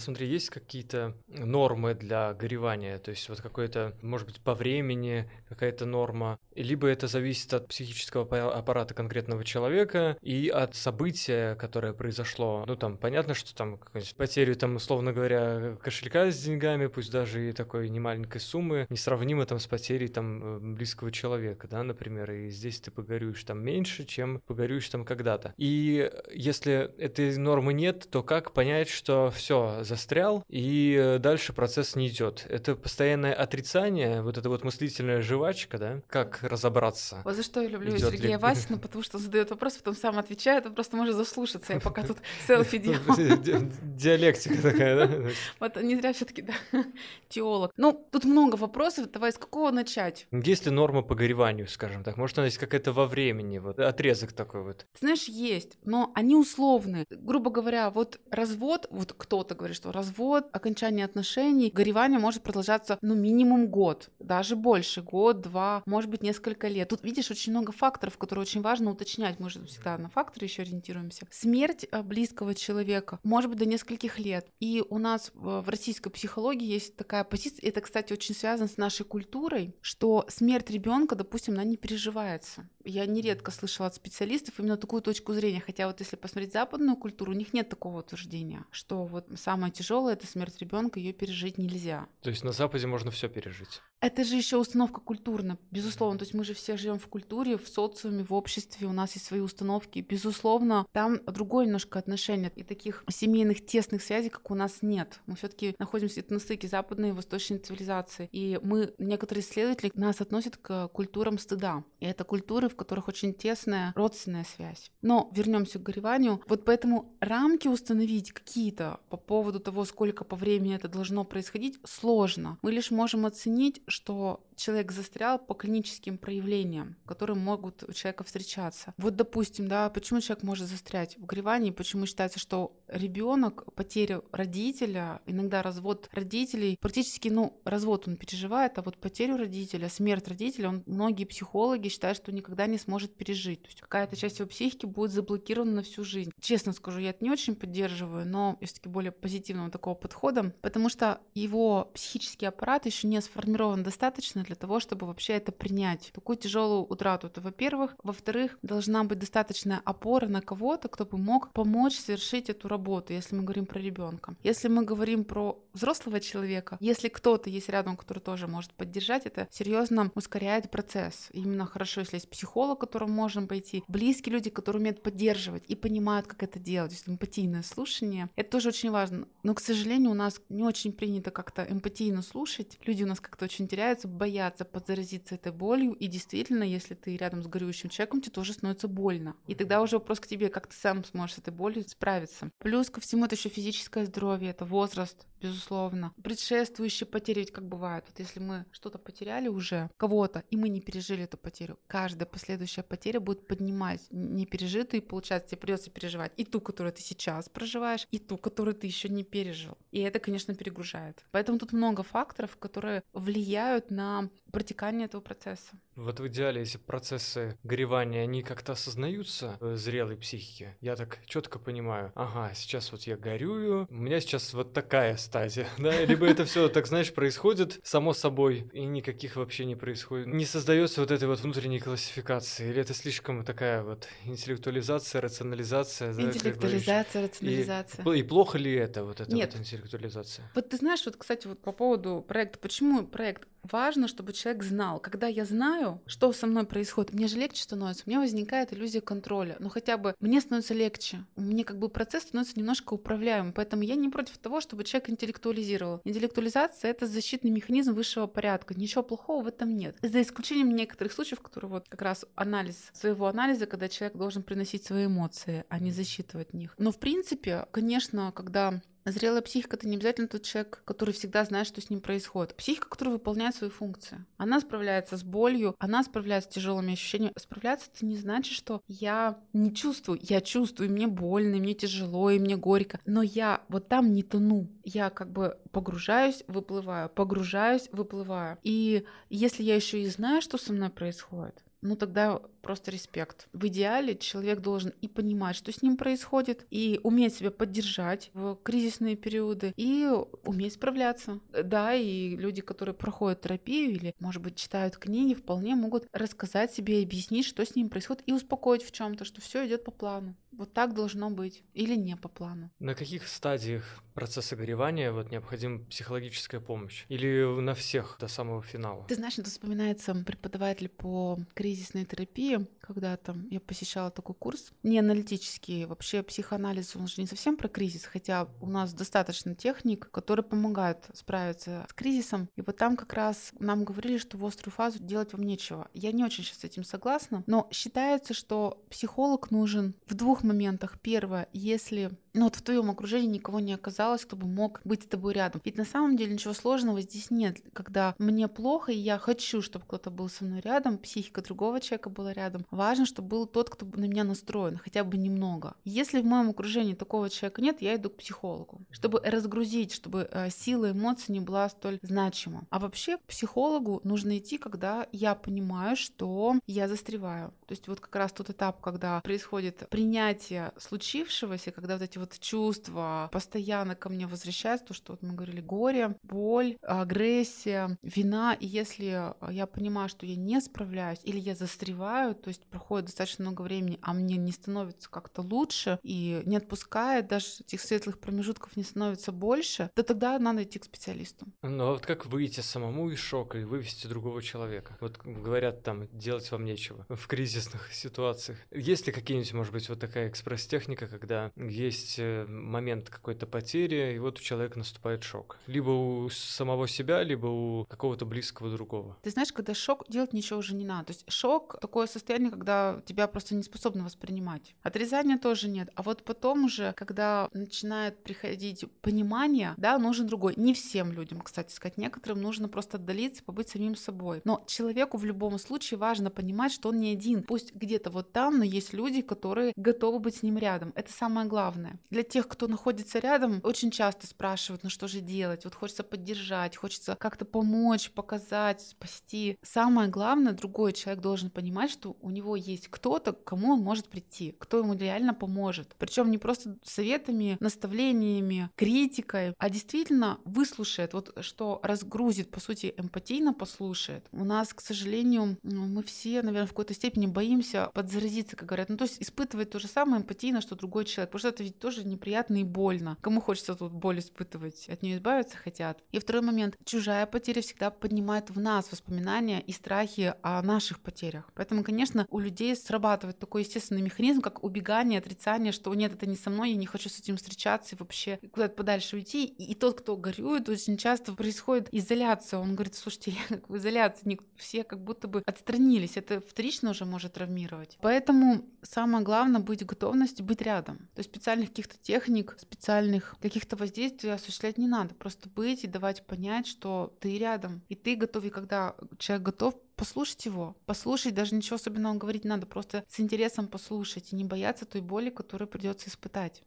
Смотри, 0.00 0.26
есть 0.26 0.50
какие-то 0.50 1.16
нормы 1.28 1.94
для 1.94 2.34
горевания? 2.34 2.98
То 2.98 3.10
есть 3.10 3.28
вот 3.28 3.40
какое-то, 3.40 3.96
может 4.02 4.26
быть, 4.26 4.40
по 4.40 4.54
времени 4.54 5.30
какая-то 5.48 5.86
норма? 5.86 6.38
Либо 6.62 6.88
это 6.88 7.06
зависит 7.06 7.52
от 7.54 7.68
психического 7.68 8.50
аппарата 8.52 8.94
конкретного 8.94 9.44
человека 9.44 10.16
и 10.22 10.48
от 10.48 10.74
события, 10.74 11.54
которое 11.56 11.92
произошло. 11.92 12.64
Ну, 12.66 12.76
там, 12.76 12.96
понятно, 12.96 13.34
что 13.34 13.54
там 13.54 13.78
потерю, 14.16 14.54
там, 14.54 14.76
условно 14.76 15.12
говоря, 15.12 15.76
кошелька 15.82 16.30
с 16.30 16.38
деньгами, 16.42 16.86
пусть 16.86 17.10
даже 17.10 17.48
и 17.48 17.52
такой 17.52 17.88
немаленькой 17.88 18.40
суммы, 18.40 18.86
несравнимо 18.90 19.46
там 19.46 19.58
с 19.58 19.66
потерей 19.66 20.08
там 20.08 20.42
э, 20.42 20.58
близкого 20.60 21.10
человека, 21.10 21.68
да, 21.68 21.82
например, 21.82 22.30
и 22.30 22.50
здесь 22.50 22.80
ты 22.80 22.90
погорюешь 22.90 23.42
там 23.44 23.62
меньше, 23.62 24.04
чем 24.04 24.40
погорюешь 24.46 24.88
там 24.88 25.04
когда-то. 25.04 25.54
И 25.56 26.10
если 26.32 26.90
этой 26.98 27.36
нормы 27.36 27.72
нет, 27.72 28.08
то 28.10 28.22
как 28.22 28.52
понять, 28.52 28.88
что 28.88 29.30
все 29.30 29.82
застрял, 29.82 30.44
и 30.48 31.18
дальше 31.20 31.52
процесс 31.52 31.96
не 31.96 32.08
идет. 32.08 32.46
Это 32.48 32.76
постоянное 32.76 33.32
отрицание, 33.32 34.22
вот 34.22 34.38
эта 34.38 34.48
вот 34.48 34.64
мыслительная 34.64 35.22
жвачка, 35.22 35.78
да? 35.78 36.00
Как 36.08 36.40
разобраться? 36.50 37.22
Вот 37.24 37.34
за 37.34 37.42
что 37.42 37.60
я 37.60 37.68
люблю 37.68 37.96
Сергея 37.98 38.36
ли... 38.36 38.36
Васина, 38.42 38.78
потому 38.78 39.02
что 39.02 39.16
он 39.16 39.22
задает 39.22 39.50
вопрос, 39.50 39.74
потом 39.74 39.94
сам 39.94 40.18
отвечает, 40.18 40.66
он 40.66 40.74
просто 40.74 40.96
может 40.96 41.16
заслушаться, 41.16 41.72
я 41.72 41.80
пока 41.80 42.02
тут 42.02 42.18
селфи 42.46 42.78
делаю. 42.78 43.70
Диалектика 43.82 44.62
такая, 44.62 45.06
да? 45.06 45.30
Вот 45.58 45.76
не 45.82 45.96
зря 45.96 46.12
все 46.12 46.24
таки 46.24 46.42
да, 46.42 46.54
теолог. 47.28 47.72
Ну, 47.76 48.06
тут 48.10 48.24
много 48.24 48.56
вопросов, 48.56 49.10
давай 49.10 49.32
с 49.32 49.38
какого 49.38 49.70
начать? 49.70 50.26
Есть 50.32 50.66
ли 50.66 50.70
норма 50.70 51.02
по 51.02 51.14
гореванию, 51.14 51.68
скажем 51.68 52.04
так? 52.04 52.16
Может, 52.16 52.38
она 52.38 52.46
есть 52.46 52.58
какая-то 52.58 52.92
во 52.92 53.06
времени, 53.06 53.58
вот 53.58 53.78
отрезок 53.78 54.32
такой 54.32 54.62
вот? 54.62 54.86
Знаешь, 54.98 55.24
есть, 55.24 55.78
но 55.84 56.12
они 56.14 56.36
условны. 56.36 57.04
Грубо 57.10 57.50
говоря, 57.50 57.90
вот 57.90 58.20
развод, 58.30 58.86
вот 58.90 59.12
кто-то 59.12 59.54
говорит, 59.54 59.76
что 59.76 59.92
развод, 59.92 60.46
окончание 60.52 61.04
отношений, 61.04 61.70
горевание 61.70 62.18
может 62.18 62.42
продолжаться, 62.42 62.98
ну, 63.02 63.14
минимум 63.14 63.68
год, 63.68 64.10
даже 64.18 64.56
больше, 64.56 65.02
год, 65.02 65.40
два, 65.40 65.82
может 65.86 66.10
быть, 66.10 66.22
несколько 66.30 66.68
лет. 66.68 66.88
Тут, 66.88 67.02
видишь, 67.02 67.30
очень 67.30 67.52
много 67.52 67.72
факторов, 67.72 68.16
которые 68.16 68.42
очень 68.42 68.62
важно 68.62 68.90
уточнять. 68.92 69.40
Мы 69.40 69.50
же 69.50 69.64
всегда 69.66 69.98
на 69.98 70.08
факторы 70.08 70.46
еще 70.46 70.62
ориентируемся. 70.62 71.26
Смерть 71.30 71.86
э, 71.90 72.02
близкого 72.02 72.54
человека 72.54 73.18
может 73.24 73.50
быть 73.50 73.58
до 73.58 73.66
нескольких 73.66 74.18
лет. 74.18 74.46
И 74.60 74.82
у 74.88 74.98
нас 74.98 75.32
в 75.34 75.68
российской 75.68 76.10
психологии 76.10 76.66
есть 76.66 76.96
такая 76.96 77.24
позиция, 77.24 77.68
это, 77.68 77.80
кстати, 77.80 78.12
очень 78.12 78.34
связано 78.34 78.68
с 78.68 78.76
нашей 78.76 79.04
культурой, 79.04 79.74
что 79.80 80.24
смерть 80.28 80.70
ребенка, 80.70 81.16
допустим, 81.16 81.54
она 81.54 81.64
не 81.64 81.76
переживается. 81.76 82.68
Я 82.84 83.06
нередко 83.06 83.50
слышала 83.50 83.88
от 83.88 83.94
специалистов 83.94 84.58
именно 84.58 84.76
такую 84.76 85.02
точку 85.02 85.32
зрения, 85.32 85.60
хотя 85.60 85.86
вот 85.86 86.00
если 86.00 86.16
посмотреть 86.16 86.52
западную 86.52 86.96
культуру, 86.96 87.32
у 87.32 87.34
них 87.34 87.52
нет 87.52 87.68
такого 87.68 88.00
утверждения, 88.00 88.64
что 88.70 89.04
вот 89.04 89.26
самое 89.36 89.72
тяжелое 89.72 90.14
это 90.14 90.26
смерть 90.26 90.58
ребенка, 90.60 90.98
ее 90.98 91.12
пережить 91.12 91.58
нельзя. 91.58 92.06
То 92.22 92.30
есть 92.30 92.44
на 92.44 92.52
Западе 92.52 92.86
можно 92.86 93.10
все 93.10 93.28
пережить. 93.28 93.80
Это 94.00 94.24
же 94.24 94.36
еще 94.36 94.56
установка 94.56 95.00
культурная, 95.02 95.58
безусловно. 95.70 96.18
То 96.18 96.22
есть 96.22 96.32
мы 96.32 96.42
же 96.42 96.54
все 96.54 96.78
живем 96.78 96.98
в 96.98 97.06
культуре, 97.06 97.58
в 97.58 97.68
социуме, 97.68 98.24
в 98.24 98.32
обществе, 98.32 98.86
у 98.86 98.92
нас 98.92 99.14
есть 99.14 99.26
свои 99.26 99.40
установки. 99.40 99.98
Безусловно, 99.98 100.86
там 100.92 101.22
другое 101.26 101.66
немножко 101.66 101.98
отношение. 101.98 102.50
И 102.56 102.62
таких 102.62 103.04
семейных 103.10 103.66
тесных 103.66 104.02
связей, 104.02 104.30
как 104.30 104.50
у 104.50 104.54
нас, 104.54 104.78
нет. 104.80 105.20
Мы 105.26 105.36
все-таки 105.36 105.76
находимся 105.78 106.24
на 106.30 106.38
стыке 106.38 106.66
западной 106.66 107.10
и 107.10 107.12
восточной 107.12 107.58
цивилизации. 107.58 108.30
И 108.32 108.58
мы, 108.62 108.94
некоторые 108.96 109.44
исследователи, 109.44 109.92
нас 109.94 110.22
относят 110.22 110.56
к 110.56 110.88
культурам 110.88 111.38
стыда. 111.38 111.84
И 111.98 112.06
это 112.06 112.24
культуры, 112.24 112.69
в 112.70 112.76
которых 112.76 113.08
очень 113.08 113.34
тесная 113.34 113.92
родственная 113.94 114.44
связь. 114.44 114.90
Но 115.02 115.30
вернемся 115.32 115.78
к 115.78 115.82
гореванию. 115.82 116.40
Вот 116.46 116.64
поэтому 116.64 117.14
рамки 117.20 117.68
установить 117.68 118.32
какие-то 118.32 119.00
по 119.08 119.16
поводу 119.16 119.60
того, 119.60 119.84
сколько 119.84 120.24
по 120.24 120.36
времени 120.36 120.74
это 120.74 120.88
должно 120.88 121.24
происходить, 121.24 121.78
сложно. 121.84 122.58
Мы 122.62 122.72
лишь 122.72 122.90
можем 122.90 123.26
оценить, 123.26 123.82
что 123.86 124.46
человек 124.60 124.92
застрял 124.92 125.38
по 125.38 125.54
клиническим 125.54 126.18
проявлениям, 126.18 126.96
которые 127.06 127.36
могут 127.36 127.82
у 127.88 127.92
человека 127.92 128.24
встречаться. 128.24 128.94
Вот, 128.98 129.16
допустим, 129.16 129.68
да, 129.68 129.88
почему 129.90 130.20
человек 130.20 130.44
может 130.44 130.68
застрять 130.68 131.16
в 131.16 131.24
горевании, 131.24 131.70
почему 131.70 132.06
считается, 132.06 132.38
что 132.38 132.76
ребенок 132.88 133.72
потеря 133.74 134.22
родителя, 134.32 135.20
иногда 135.26 135.62
развод 135.62 136.08
родителей, 136.12 136.76
практически, 136.80 137.28
ну, 137.28 137.60
развод 137.64 138.06
он 138.06 138.16
переживает, 138.16 138.78
а 138.78 138.82
вот 138.82 138.98
потерю 138.98 139.36
родителя, 139.36 139.88
смерть 139.88 140.28
родителя, 140.28 140.68
он, 140.68 140.82
многие 140.86 141.24
психологи 141.24 141.88
считают, 141.88 142.18
что 142.18 142.32
никогда 142.32 142.66
не 142.66 142.78
сможет 142.78 143.14
пережить. 143.14 143.62
То 143.62 143.68
есть 143.68 143.80
какая-то 143.80 144.16
часть 144.16 144.38
его 144.38 144.48
психики 144.48 144.86
будет 144.86 145.12
заблокирована 145.12 145.72
на 145.72 145.82
всю 145.82 146.04
жизнь. 146.04 146.30
Честно 146.40 146.72
скажу, 146.72 147.00
я 147.00 147.10
это 147.10 147.24
не 147.24 147.30
очень 147.30 147.56
поддерживаю, 147.56 148.26
но 148.26 148.58
я 148.60 148.66
все-таки 148.66 148.88
более 148.88 149.12
позитивного 149.12 149.70
такого 149.70 149.94
подхода, 149.94 150.54
потому 150.60 150.88
что 150.88 151.20
его 151.34 151.90
психический 151.94 152.46
аппарат 152.46 152.86
еще 152.86 153.06
не 153.06 153.20
сформирован 153.20 153.82
достаточно 153.82 154.44
для 154.50 154.56
того, 154.56 154.80
чтобы 154.80 155.06
вообще 155.06 155.34
это 155.34 155.52
принять. 155.52 156.10
Такую 156.12 156.36
тяжелую 156.36 156.82
утрату, 156.82 157.28
это 157.28 157.40
во-первых. 157.40 157.94
Во-вторых, 158.02 158.58
должна 158.62 159.04
быть 159.04 159.20
достаточная 159.20 159.80
опора 159.84 160.26
на 160.26 160.40
кого-то, 160.42 160.88
кто 160.88 161.04
бы 161.04 161.18
мог 161.18 161.52
помочь 161.52 161.96
совершить 161.96 162.50
эту 162.50 162.66
работу, 162.66 163.12
если 163.12 163.36
мы 163.36 163.44
говорим 163.44 163.66
про 163.66 163.78
ребенка. 163.78 164.34
Если 164.42 164.66
мы 164.66 164.84
говорим 164.84 165.22
про 165.22 165.62
взрослого 165.72 166.18
человека, 166.18 166.78
если 166.80 167.06
кто-то 167.06 167.48
есть 167.48 167.68
рядом, 167.68 167.96
который 167.96 168.18
тоже 168.18 168.48
может 168.48 168.74
поддержать, 168.74 169.24
это 169.24 169.46
серьезно 169.52 170.10
ускоряет 170.16 170.68
процесс. 170.68 171.28
Именно 171.32 171.64
хорошо, 171.66 172.00
если 172.00 172.16
есть 172.16 172.28
психолог, 172.28 172.78
к 172.78 172.80
которому 172.80 173.12
можем 173.12 173.46
пойти, 173.46 173.84
близкие 173.86 174.32
люди, 174.32 174.50
которые 174.50 174.80
умеют 174.80 175.00
поддерживать 175.00 175.62
и 175.68 175.76
понимают, 175.76 176.26
как 176.26 176.42
это 176.42 176.58
делать, 176.58 176.90
то 176.90 176.96
есть 176.96 177.08
эмпатийное 177.08 177.62
слушание. 177.62 178.30
Это 178.34 178.50
тоже 178.50 178.70
очень 178.70 178.90
важно. 178.90 179.28
Но, 179.44 179.54
к 179.54 179.60
сожалению, 179.60 180.10
у 180.10 180.14
нас 180.14 180.40
не 180.48 180.64
очень 180.64 180.92
принято 180.92 181.30
как-то 181.30 181.64
эмпатийно 181.70 182.22
слушать. 182.22 182.78
Люди 182.84 183.04
у 183.04 183.06
нас 183.06 183.20
как-то 183.20 183.44
очень 183.44 183.68
теряются, 183.68 184.08
боятся 184.08 184.39
подзаразиться 184.48 185.34
этой 185.34 185.52
болью. 185.52 185.92
И 185.92 186.06
действительно, 186.06 186.64
если 186.64 186.94
ты 186.94 187.16
рядом 187.16 187.42
с 187.42 187.46
горюющим 187.46 187.90
человеком, 187.90 188.20
тебе 188.20 188.32
тоже 188.32 188.52
становится 188.52 188.88
больно. 188.88 189.36
И 189.46 189.54
тогда 189.54 189.82
уже 189.82 189.96
вопрос 189.96 190.20
к 190.20 190.26
тебе, 190.26 190.48
как 190.48 190.66
ты 190.66 190.76
сам 190.76 191.04
сможешь 191.04 191.36
с 191.36 191.38
этой 191.38 191.52
болью 191.52 191.86
справиться. 191.88 192.50
Плюс 192.58 192.90
ко 192.90 193.00
всему 193.00 193.24
это 193.24 193.34
еще 193.34 193.48
физическое 193.48 194.06
здоровье, 194.06 194.50
это 194.50 194.64
возраст, 194.64 195.26
безусловно. 195.40 196.12
Предшествующие 196.22 197.06
потери, 197.06 197.40
ведь 197.40 197.52
как 197.52 197.66
бывает, 197.66 198.04
вот 198.08 198.18
если 198.18 198.40
мы 198.40 198.66
что-то 198.72 198.98
потеряли 198.98 199.48
уже, 199.48 199.90
кого-то, 199.96 200.44
и 200.50 200.56
мы 200.56 200.68
не 200.68 200.80
пережили 200.80 201.24
эту 201.24 201.36
потерю, 201.36 201.78
каждая 201.86 202.26
последующая 202.26 202.82
потеря 202.82 203.20
будет 203.20 203.46
поднимать 203.46 204.00
не 204.10 204.46
пережитую, 204.46 205.02
и 205.02 205.04
получается, 205.04 205.50
тебе 205.50 205.60
придется 205.60 205.90
переживать 205.90 206.32
и 206.36 206.44
ту, 206.44 206.60
которую 206.60 206.92
ты 206.92 207.02
сейчас 207.02 207.48
проживаешь, 207.48 208.06
и 208.10 208.18
ту, 208.18 208.38
которую 208.38 208.74
ты 208.74 208.86
еще 208.86 209.08
не 209.08 209.24
пережил. 209.24 209.76
И 209.90 210.00
это, 210.00 210.18
конечно, 210.18 210.54
перегружает. 210.54 211.24
Поэтому 211.30 211.58
тут 211.58 211.72
много 211.72 212.02
факторов, 212.02 212.56
которые 212.56 213.02
влияют 213.12 213.90
на 213.90 214.29
протекание 214.52 215.06
этого 215.06 215.20
процесса. 215.20 215.72
Вот 216.00 216.18
в 216.18 216.26
идеале, 216.28 216.60
если 216.60 216.78
процессы 216.78 217.58
горевания, 217.62 218.22
они 218.22 218.42
как-то 218.42 218.72
осознаются 218.72 219.58
в 219.60 219.76
зрелой 219.76 220.16
психике, 220.16 220.74
я 220.80 220.96
так 220.96 221.18
четко 221.26 221.58
понимаю, 221.58 222.10
ага, 222.14 222.52
сейчас 222.54 222.90
вот 222.90 223.02
я 223.02 223.18
горюю, 223.18 223.86
у 223.90 223.94
меня 223.94 224.20
сейчас 224.20 224.54
вот 224.54 224.72
такая 224.72 225.18
стадия, 225.18 225.68
да, 225.78 226.02
либо 226.04 226.26
это 226.26 226.46
все 226.46 226.70
так, 226.70 226.86
знаешь, 226.86 227.12
происходит 227.12 227.80
само 227.82 228.14
собой, 228.14 228.70
и 228.72 228.86
никаких 228.86 229.36
вообще 229.36 229.66
не 229.66 229.76
происходит, 229.76 230.26
не 230.26 230.46
создается 230.46 231.02
вот 231.02 231.10
этой 231.10 231.28
вот 231.28 231.40
внутренней 231.40 231.80
классификации, 231.80 232.70
или 232.70 232.80
это 232.80 232.94
слишком 232.94 233.44
такая 233.44 233.82
вот 233.82 234.08
интеллектуализация, 234.24 235.20
рационализация. 235.20 236.12
Интеллектуализация, 236.12 237.22
да, 237.22 237.28
рационализация. 237.28 238.12
И, 238.14 238.20
и 238.20 238.22
плохо 238.22 238.56
ли 238.56 238.72
это, 238.72 239.04
вот 239.04 239.20
эта 239.20 239.34
Нет. 239.34 239.52
вот 239.52 239.60
интеллектуализация? 239.60 240.50
Вот 240.54 240.70
ты 240.70 240.78
знаешь, 240.78 241.04
вот, 241.04 241.18
кстати, 241.18 241.46
вот 241.46 241.60
по 241.60 241.72
поводу 241.72 242.24
проекта, 242.26 242.58
почему 242.58 243.06
проект 243.06 243.46
важно, 243.62 244.08
чтобы 244.08 244.32
человек 244.32 244.62
знал. 244.62 245.00
Когда 245.00 245.26
я 245.26 245.44
знаю, 245.44 245.89
что 246.06 246.32
со 246.32 246.46
мной 246.46 246.64
происходит, 246.64 247.12
мне 247.12 247.26
же 247.26 247.36
легче 247.36 247.62
становится, 247.62 248.04
у 248.06 248.10
меня 248.10 248.20
возникает 248.20 248.72
иллюзия 248.72 249.00
контроля. 249.00 249.56
Но 249.60 249.68
хотя 249.68 249.96
бы 249.96 250.14
мне 250.20 250.40
становится 250.40 250.74
легче. 250.74 251.24
Мне 251.36 251.64
как 251.64 251.78
бы 251.78 251.88
процесс 251.88 252.24
становится 252.24 252.58
немножко 252.58 252.94
управляемым. 252.94 253.52
Поэтому 253.52 253.82
я 253.82 253.94
не 253.94 254.08
против 254.08 254.38
того, 254.38 254.60
чтобы 254.60 254.84
человек 254.84 255.10
интеллектуализировал. 255.10 256.00
Интеллектуализация— 256.04 256.90
это 256.92 257.06
защитный 257.06 257.50
механизм 257.50 257.94
высшего 257.94 258.26
порядка. 258.26 258.74
Ничего 258.74 259.02
плохого 259.02 259.44
в 259.44 259.46
этом 259.48 259.76
нет. 259.76 259.96
За 260.02 260.20
исключением 260.22 260.74
некоторых 260.74 261.12
случаев, 261.12 261.40
которые 261.40 261.70
вот 261.70 261.88
как 261.88 262.02
раз 262.02 262.24
анализ 262.34 262.90
своего 262.92 263.26
анализа, 263.26 263.66
когда 263.66 263.88
человек 263.88 264.16
должен 264.16 264.42
приносить 264.42 264.84
свои 264.84 265.06
эмоции, 265.06 265.64
а 265.68 265.78
не 265.78 265.90
засчитывать 265.90 266.54
них. 266.54 266.74
Но 266.78 266.92
в 266.92 266.98
принципе, 266.98 267.66
конечно, 267.70 268.32
когда 268.32 268.80
Зрелая 269.10 269.42
психика— 269.42 269.76
это 269.76 269.88
не 269.88 269.96
обязательно 269.96 270.28
тот 270.28 270.42
человек, 270.42 270.82
который 270.84 271.12
всегда 271.12 271.44
знает, 271.44 271.66
что 271.66 271.80
с 271.80 271.90
ним 271.90 272.00
происходит. 272.00 272.54
Психика, 272.54 272.88
которая 272.88 273.14
выполняет 273.14 273.54
свои 273.54 273.70
функции. 273.70 274.24
Она 274.36 274.60
справляется 274.60 275.16
с 275.16 275.22
болью, 275.22 275.74
она 275.78 276.02
справляется 276.04 276.50
с 276.50 276.54
тяжелыми 276.54 276.92
ощущениями. 276.92 277.34
Справляться 277.36 277.88
это 277.94 278.06
не 278.06 278.16
значит, 278.16 278.54
что 278.54 278.80
я 278.86 279.38
не 279.52 279.74
чувствую. 279.74 280.18
Я 280.22 280.40
чувствую, 280.40 280.88
и 280.88 280.92
мне 280.92 281.06
больно, 281.06 281.56
и 281.56 281.60
мне 281.60 281.74
тяжело, 281.74 282.30
и 282.30 282.38
мне 282.38 282.56
горько. 282.56 283.00
Но 283.06 283.22
я 283.22 283.62
вот 283.68 283.88
там 283.88 284.12
не 284.12 284.22
тону. 284.22 284.68
Я 284.84 285.10
как 285.10 285.30
бы 285.30 285.58
погружаюсь, 285.72 286.44
выплываю, 286.46 287.08
погружаюсь, 287.08 287.88
выплываю. 287.92 288.58
И 288.62 289.04
если 289.28 289.62
я 289.62 289.76
еще 289.76 290.02
и 290.02 290.08
знаю, 290.08 290.42
что 290.42 290.58
со 290.58 290.72
мной 290.72 290.90
происходит, 290.90 291.62
ну 291.82 291.96
тогда 291.96 292.40
просто 292.62 292.90
респект. 292.90 293.48
В 293.52 293.66
идеале 293.68 294.16
человек 294.16 294.60
должен 294.60 294.92
и 295.00 295.08
понимать, 295.08 295.56
что 295.56 295.72
с 295.72 295.82
ним 295.82 295.96
происходит, 295.96 296.66
и 296.70 297.00
уметь 297.02 297.34
себя 297.34 297.50
поддержать 297.50 298.30
в 298.34 298.56
кризисные 298.62 299.16
периоды, 299.16 299.72
и 299.76 300.08
уметь 300.44 300.74
справляться. 300.74 301.40
Да, 301.52 301.94
и 301.94 302.36
люди, 302.36 302.60
которые 302.60 302.94
проходят 302.94 303.40
терапию 303.42 303.92
или, 303.92 304.14
может 304.18 304.42
быть, 304.42 304.56
читают 304.56 304.96
книги, 304.96 305.34
вполне 305.34 305.74
могут 305.74 306.06
рассказать 306.12 306.72
себе 306.72 307.00
и 307.00 307.04
объяснить, 307.04 307.46
что 307.46 307.64
с 307.64 307.74
ним 307.74 307.88
происходит, 307.88 308.22
и 308.26 308.32
успокоить 308.32 308.84
в 308.84 308.92
чем-то, 308.92 309.24
что 309.24 309.40
все 309.40 309.66
идет 309.66 309.84
по 309.84 309.90
плану. 309.90 310.36
Вот 310.60 310.74
так 310.74 310.92
должно 310.92 311.30
быть. 311.30 311.62
Или 311.72 311.94
не 311.94 312.16
по 312.16 312.28
плану. 312.28 312.70
На 312.80 312.94
каких 312.94 313.26
стадиях 313.28 314.02
процесса 314.12 314.56
горевания 314.56 315.10
вот 315.10 315.30
необходима 315.30 315.86
психологическая 315.86 316.60
помощь? 316.60 317.06
Или 317.08 317.42
на 317.62 317.74
всех 317.74 318.18
до 318.20 318.28
самого 318.28 318.62
финала? 318.62 319.06
Ты 319.08 319.14
знаешь, 319.14 319.38
это 319.38 319.48
вспоминается 319.48 320.14
преподаватель 320.14 320.90
по 320.90 321.38
кризисной 321.54 322.04
терапии, 322.04 322.66
когда 322.82 323.16
там 323.16 323.48
я 323.48 323.60
посещала 323.60 324.10
такой 324.10 324.34
курс, 324.34 324.72
не 324.82 324.98
аналитический, 324.98 325.86
вообще 325.86 326.22
психоанализ, 326.22 326.94
он 326.96 327.06
же 327.06 327.22
не 327.22 327.26
совсем 327.26 327.56
про 327.56 327.68
кризис, 327.68 328.04
хотя 328.04 328.46
у 328.60 328.68
нас 328.68 328.92
достаточно 328.92 329.54
техник, 329.54 330.10
которые 330.10 330.44
помогают 330.44 331.08
справиться 331.14 331.86
с 331.88 331.94
кризисом. 331.94 332.50
И 332.56 332.60
вот 332.60 332.76
там 332.76 332.96
как 332.96 333.14
раз 333.14 333.52
нам 333.58 333.84
говорили, 333.84 334.18
что 334.18 334.36
в 334.36 334.44
острую 334.44 334.74
фазу 334.74 334.98
делать 334.98 335.32
вам 335.32 335.44
нечего. 335.44 335.88
Я 335.94 336.12
не 336.12 336.24
очень 336.24 336.44
сейчас 336.44 336.58
с 336.58 336.64
этим 336.64 336.84
согласна, 336.84 337.44
но 337.46 337.68
считается, 337.70 338.34
что 338.34 338.84
психолог 338.90 339.50
нужен 339.50 339.94
в 340.06 340.14
двух 340.14 340.42
моментах. 340.50 340.98
Первое, 341.00 341.48
если 341.52 342.10
ну 342.34 342.44
вот 342.44 342.56
в 342.56 342.62
твоем 342.62 342.90
окружении 342.90 343.28
никого 343.28 343.60
не 343.60 343.72
оказалось, 343.72 344.24
кто 344.24 344.36
бы 344.36 344.46
мог 344.46 344.80
быть 344.84 345.02
с 345.02 345.06
тобой 345.06 345.34
рядом. 345.34 345.60
Ведь 345.64 345.76
на 345.76 345.84
самом 345.84 346.16
деле 346.16 346.34
ничего 346.34 346.54
сложного 346.54 347.00
здесь 347.00 347.30
нет. 347.30 347.58
Когда 347.72 348.14
мне 348.18 348.48
плохо, 348.48 348.92
и 348.92 348.96
я 348.96 349.18
хочу, 349.18 349.62
чтобы 349.62 349.84
кто-то 349.86 350.10
был 350.10 350.28
со 350.28 350.44
мной 350.44 350.60
рядом, 350.60 350.98
психика 350.98 351.42
другого 351.42 351.80
человека 351.80 352.10
была 352.10 352.32
рядом, 352.32 352.66
важно, 352.70 353.06
чтобы 353.06 353.28
был 353.28 353.46
тот, 353.46 353.70
кто 353.70 353.86
на 353.86 354.04
меня 354.04 354.24
настроен, 354.24 354.78
хотя 354.78 355.04
бы 355.04 355.16
немного. 355.16 355.74
Если 355.84 356.20
в 356.20 356.24
моем 356.24 356.50
окружении 356.50 356.94
такого 356.94 357.30
человека 357.30 357.62
нет, 357.62 357.82
я 357.82 357.96
иду 357.96 358.10
к 358.10 358.16
психологу, 358.16 358.80
чтобы 358.90 359.20
разгрузить, 359.24 359.92
чтобы 359.92 360.28
э, 360.30 360.50
сила 360.50 360.92
эмоций 360.92 361.32
не 361.32 361.40
была 361.40 361.68
столь 361.68 361.98
значима. 362.02 362.66
А 362.70 362.78
вообще 362.78 363.16
к 363.18 363.22
психологу 363.22 364.00
нужно 364.04 364.38
идти, 364.38 364.58
когда 364.58 365.06
я 365.12 365.34
понимаю, 365.34 365.96
что 365.96 366.56
я 366.66 366.88
застреваю. 366.88 367.52
То 367.66 367.72
есть 367.72 367.88
вот 367.88 368.00
как 368.00 368.14
раз 368.16 368.32
тот 368.32 368.50
этап, 368.50 368.80
когда 368.80 369.20
происходит 369.20 369.88
принятие 369.90 370.72
случившегося, 370.78 371.70
когда 371.70 371.94
вот 371.94 372.02
эти 372.02 372.18
вот 372.20 372.38
чувства 372.38 373.28
постоянно 373.32 373.94
ко 373.94 374.08
мне 374.08 374.26
возвращаются, 374.26 374.88
то, 374.88 374.94
что 374.94 375.12
вот 375.12 375.22
мы 375.22 375.34
говорили, 375.34 375.60
горе, 375.60 376.16
боль, 376.22 376.76
агрессия, 376.82 377.98
вина. 378.02 378.54
И 378.54 378.66
если 378.66 379.34
я 379.50 379.66
понимаю, 379.66 380.08
что 380.08 380.26
я 380.26 380.36
не 380.36 380.60
справляюсь 380.60 381.20
или 381.24 381.38
я 381.38 381.54
застреваю, 381.54 382.34
то 382.34 382.48
есть 382.48 382.66
проходит 382.66 383.06
достаточно 383.06 383.44
много 383.44 383.62
времени, 383.62 383.98
а 384.02 384.12
мне 384.12 384.36
не 384.36 384.52
становится 384.52 385.10
как-то 385.10 385.42
лучше 385.42 385.98
и 386.02 386.42
не 386.44 386.56
отпускает, 386.56 387.26
даже 387.26 387.46
этих 387.60 387.80
светлых 387.80 388.20
промежутков 388.20 388.76
не 388.76 388.84
становится 388.84 389.32
больше, 389.32 389.90
то 389.94 390.02
тогда 390.02 390.38
надо 390.38 390.62
идти 390.62 390.78
к 390.78 390.84
специалисту. 390.84 391.46
Ну 391.62 391.84
а 391.84 391.92
вот 391.92 392.06
как 392.06 392.26
выйти 392.26 392.60
самому 392.60 393.10
из 393.10 393.18
шока 393.18 393.58
и 393.58 393.64
вывести 393.64 394.06
другого 394.06 394.42
человека? 394.42 394.96
Вот 395.00 395.18
говорят 395.18 395.82
там, 395.82 396.08
делать 396.12 396.50
вам 396.50 396.64
нечего 396.64 397.06
в 397.08 397.26
кризисных 397.26 397.92
ситуациях. 397.92 398.58
Есть 398.70 399.06
ли 399.06 399.12
какие-нибудь, 399.12 399.52
может 399.52 399.72
быть, 399.72 399.88
вот 399.88 400.00
такая 400.00 400.28
экспресс-техника, 400.28 401.06
когда 401.06 401.52
есть 401.56 402.09
есть 402.10 402.18
э, 402.18 402.46
момент 402.46 403.08
какой-то 403.08 403.46
потери, 403.46 404.14
и 404.14 404.18
вот 404.18 404.38
у 404.38 404.42
человека 404.42 404.78
наступает 404.78 405.22
шок. 405.22 405.58
Либо 405.66 405.90
у 405.90 406.28
самого 406.30 406.88
себя, 406.88 407.22
либо 407.22 407.46
у 407.46 407.84
какого-то 407.86 408.26
близкого 408.26 408.70
другого. 408.70 409.16
Ты 409.22 409.30
знаешь, 409.30 409.52
когда 409.52 409.74
шок, 409.74 410.04
делать 410.08 410.32
ничего 410.32 410.58
уже 410.58 410.74
не 410.74 410.84
надо. 410.84 411.06
То 411.06 411.12
есть 411.12 411.30
шок— 411.30 411.78
такое 411.80 412.06
состояние, 412.06 412.50
когда 412.50 413.00
тебя 413.06 413.26
просто 413.26 413.54
не 413.54 413.62
способны 413.62 414.04
воспринимать. 414.04 414.74
Отрезания 414.82 415.38
тоже 415.38 415.68
нет. 415.68 415.90
А 415.94 416.02
вот 416.02 416.24
потом 416.24 416.64
уже, 416.64 416.92
когда 416.94 417.48
начинает 417.52 418.22
приходить 418.22 418.84
понимание, 419.00 419.74
да, 419.76 419.98
нужен 419.98 420.26
другой. 420.26 420.54
Не 420.56 420.74
всем 420.74 421.12
людям, 421.12 421.40
кстати 421.40 421.72
сказать, 421.72 421.98
некоторым 421.98 422.40
нужно 422.40 422.68
просто 422.68 422.96
отдалиться, 422.96 423.44
побыть 423.44 423.68
самим 423.68 423.96
собой. 423.96 424.40
Но 424.44 424.64
человеку 424.66 425.16
в 425.16 425.24
любом 425.24 425.58
случае 425.58 425.98
важно 425.98 426.30
понимать, 426.30 426.72
что 426.72 426.88
он 426.88 426.98
не 426.98 427.12
один. 427.12 427.42
Пусть 427.42 427.74
где-то 427.74 428.10
вот 428.10 428.32
там, 428.32 428.58
но 428.58 428.64
есть 428.64 428.92
люди, 428.92 429.22
которые 429.22 429.72
готовы 429.76 430.18
быть 430.18 430.36
с 430.36 430.42
ним 430.42 430.58
рядом. 430.58 430.92
Это 430.94 431.12
самое 431.12 431.46
главное. 431.46 431.99
Для 432.10 432.22
тех, 432.22 432.48
кто 432.48 432.66
находится 432.66 433.18
рядом, 433.18 433.60
очень 433.62 433.90
часто 433.90 434.26
спрашивают, 434.26 434.82
ну 434.82 434.90
что 434.90 435.08
же 435.08 435.20
делать? 435.20 435.64
Вот 435.64 435.74
хочется 435.74 436.02
поддержать, 436.02 436.76
хочется 436.76 437.16
как-то 437.18 437.44
помочь, 437.44 438.10
показать, 438.10 438.80
спасти. 438.80 439.58
Самое 439.62 440.08
главное, 440.08 440.52
другой 440.52 440.92
человек 440.92 441.22
должен 441.22 441.50
понимать, 441.50 441.90
что 441.90 442.16
у 442.20 442.30
него 442.30 442.56
есть 442.56 442.88
кто-то, 442.88 443.32
к 443.32 443.44
кому 443.44 443.72
он 443.72 443.80
может 443.80 444.08
прийти, 444.08 444.56
кто 444.58 444.78
ему 444.78 444.94
реально 444.94 445.34
поможет. 445.34 445.94
Причем 445.98 446.30
не 446.30 446.38
просто 446.38 446.78
советами, 446.84 447.56
наставлениями, 447.60 448.70
критикой, 448.76 449.54
а 449.58 449.70
действительно 449.70 450.38
выслушает, 450.44 451.12
вот 451.12 451.36
что 451.40 451.80
разгрузит, 451.82 452.50
по 452.50 452.60
сути, 452.60 452.94
эмпатийно 452.96 453.52
послушает. 453.52 454.26
У 454.32 454.44
нас, 454.44 454.72
к 454.72 454.80
сожалению, 454.80 455.58
мы 455.62 456.02
все, 456.02 456.42
наверное, 456.42 456.66
в 456.66 456.70
какой-то 456.70 456.94
степени 456.94 457.26
боимся 457.26 457.90
подзаразиться, 457.94 458.56
как 458.56 458.68
говорят. 458.68 458.88
Ну, 458.88 458.96
то 458.96 459.04
есть 459.04 459.20
испытывать 459.20 459.70
то 459.70 459.78
же 459.78 459.88
самое 459.88 460.22
эмпатийно, 460.22 460.60
что 460.60 460.76
другой 460.76 461.04
человек. 461.04 461.30
Потому 461.30 461.38
что 461.40 461.48
это 461.48 461.62
ведь 461.62 461.78
тоже 461.78 461.89
неприятно 461.98 462.60
и 462.60 462.64
больно. 462.64 463.16
Кому 463.20 463.40
хочется 463.40 463.74
тут 463.74 463.92
боль 463.92 464.18
испытывать, 464.18 464.88
от 464.88 465.02
нее 465.02 465.16
избавиться 465.16 465.56
хотят. 465.56 466.02
И 466.12 466.18
второй 466.18 466.42
момент. 466.42 466.76
Чужая 466.84 467.26
потеря 467.26 467.62
всегда 467.62 467.90
поднимает 467.90 468.50
в 468.50 468.58
нас 468.58 468.90
воспоминания 468.90 469.60
и 469.60 469.72
страхи 469.72 470.34
о 470.42 470.62
наших 470.62 471.00
потерях. 471.00 471.50
Поэтому, 471.54 471.84
конечно, 471.84 472.26
у 472.30 472.38
людей 472.38 472.74
срабатывает 472.76 473.38
такой 473.38 473.62
естественный 473.62 474.02
механизм, 474.02 474.40
как 474.40 474.64
убегание, 474.64 475.18
отрицание, 475.18 475.72
что 475.72 475.94
нет, 475.94 476.12
это 476.12 476.26
не 476.26 476.36
со 476.36 476.50
мной, 476.50 476.70
я 476.70 476.76
не 476.76 476.86
хочу 476.86 477.08
с 477.08 477.18
этим 477.18 477.36
встречаться 477.36 477.94
и 477.94 477.98
вообще 477.98 478.38
куда-то 478.52 478.74
подальше 478.74 479.16
уйти. 479.16 479.44
И, 479.46 479.74
тот, 479.74 480.00
кто 480.00 480.16
горюет, 480.16 480.68
очень 480.68 480.96
часто 480.96 481.32
происходит 481.32 481.88
изоляция. 481.92 482.60
Он 482.60 482.74
говорит, 482.74 482.94
слушайте, 482.94 483.32
я 483.32 483.56
как 483.56 483.68
в 483.68 483.76
изоляции, 483.76 484.38
все 484.56 484.84
как 484.84 485.02
будто 485.02 485.28
бы 485.28 485.42
отстранились. 485.46 486.16
Это 486.16 486.40
вторично 486.40 486.90
уже 486.90 487.04
может 487.04 487.34
травмировать. 487.34 487.98
Поэтому 488.00 488.64
самое 488.82 489.24
главное 489.24 489.60
быть 489.60 489.82
в 489.82 489.86
готовности 489.86 490.42
быть 490.42 490.62
рядом. 490.62 490.98
То 491.14 491.20
есть 491.20 491.30
специальных 491.30 491.72
каких-то 491.82 492.02
техник, 492.04 492.56
специальных 492.58 493.36
каких-то 493.40 493.76
воздействий 493.76 494.32
осуществлять 494.32 494.78
не 494.78 494.86
надо. 494.86 495.14
Просто 495.14 495.48
быть 495.48 495.84
и 495.84 495.86
давать 495.88 496.26
понять, 496.26 496.66
что 496.66 497.14
ты 497.20 497.38
рядом. 497.38 497.82
И 497.88 497.94
ты 497.94 498.16
готов, 498.16 498.44
и 498.44 498.50
когда 498.50 498.94
человек 499.18 499.46
готов, 499.46 499.74
послушать 499.96 500.46
его. 500.46 500.76
Послушать, 500.86 501.34
даже 501.34 501.54
ничего 501.54 501.76
особенного 501.76 502.14
говорить 502.14 502.44
не 502.44 502.50
надо, 502.50 502.66
просто 502.66 503.04
с 503.08 503.20
интересом 503.20 503.68
послушать 503.68 504.32
и 504.32 504.36
не 504.36 504.44
бояться 504.44 504.84
той 504.84 505.00
боли, 505.00 505.30
которую 505.30 505.68
придется 505.68 506.08
испытать. 506.08 506.62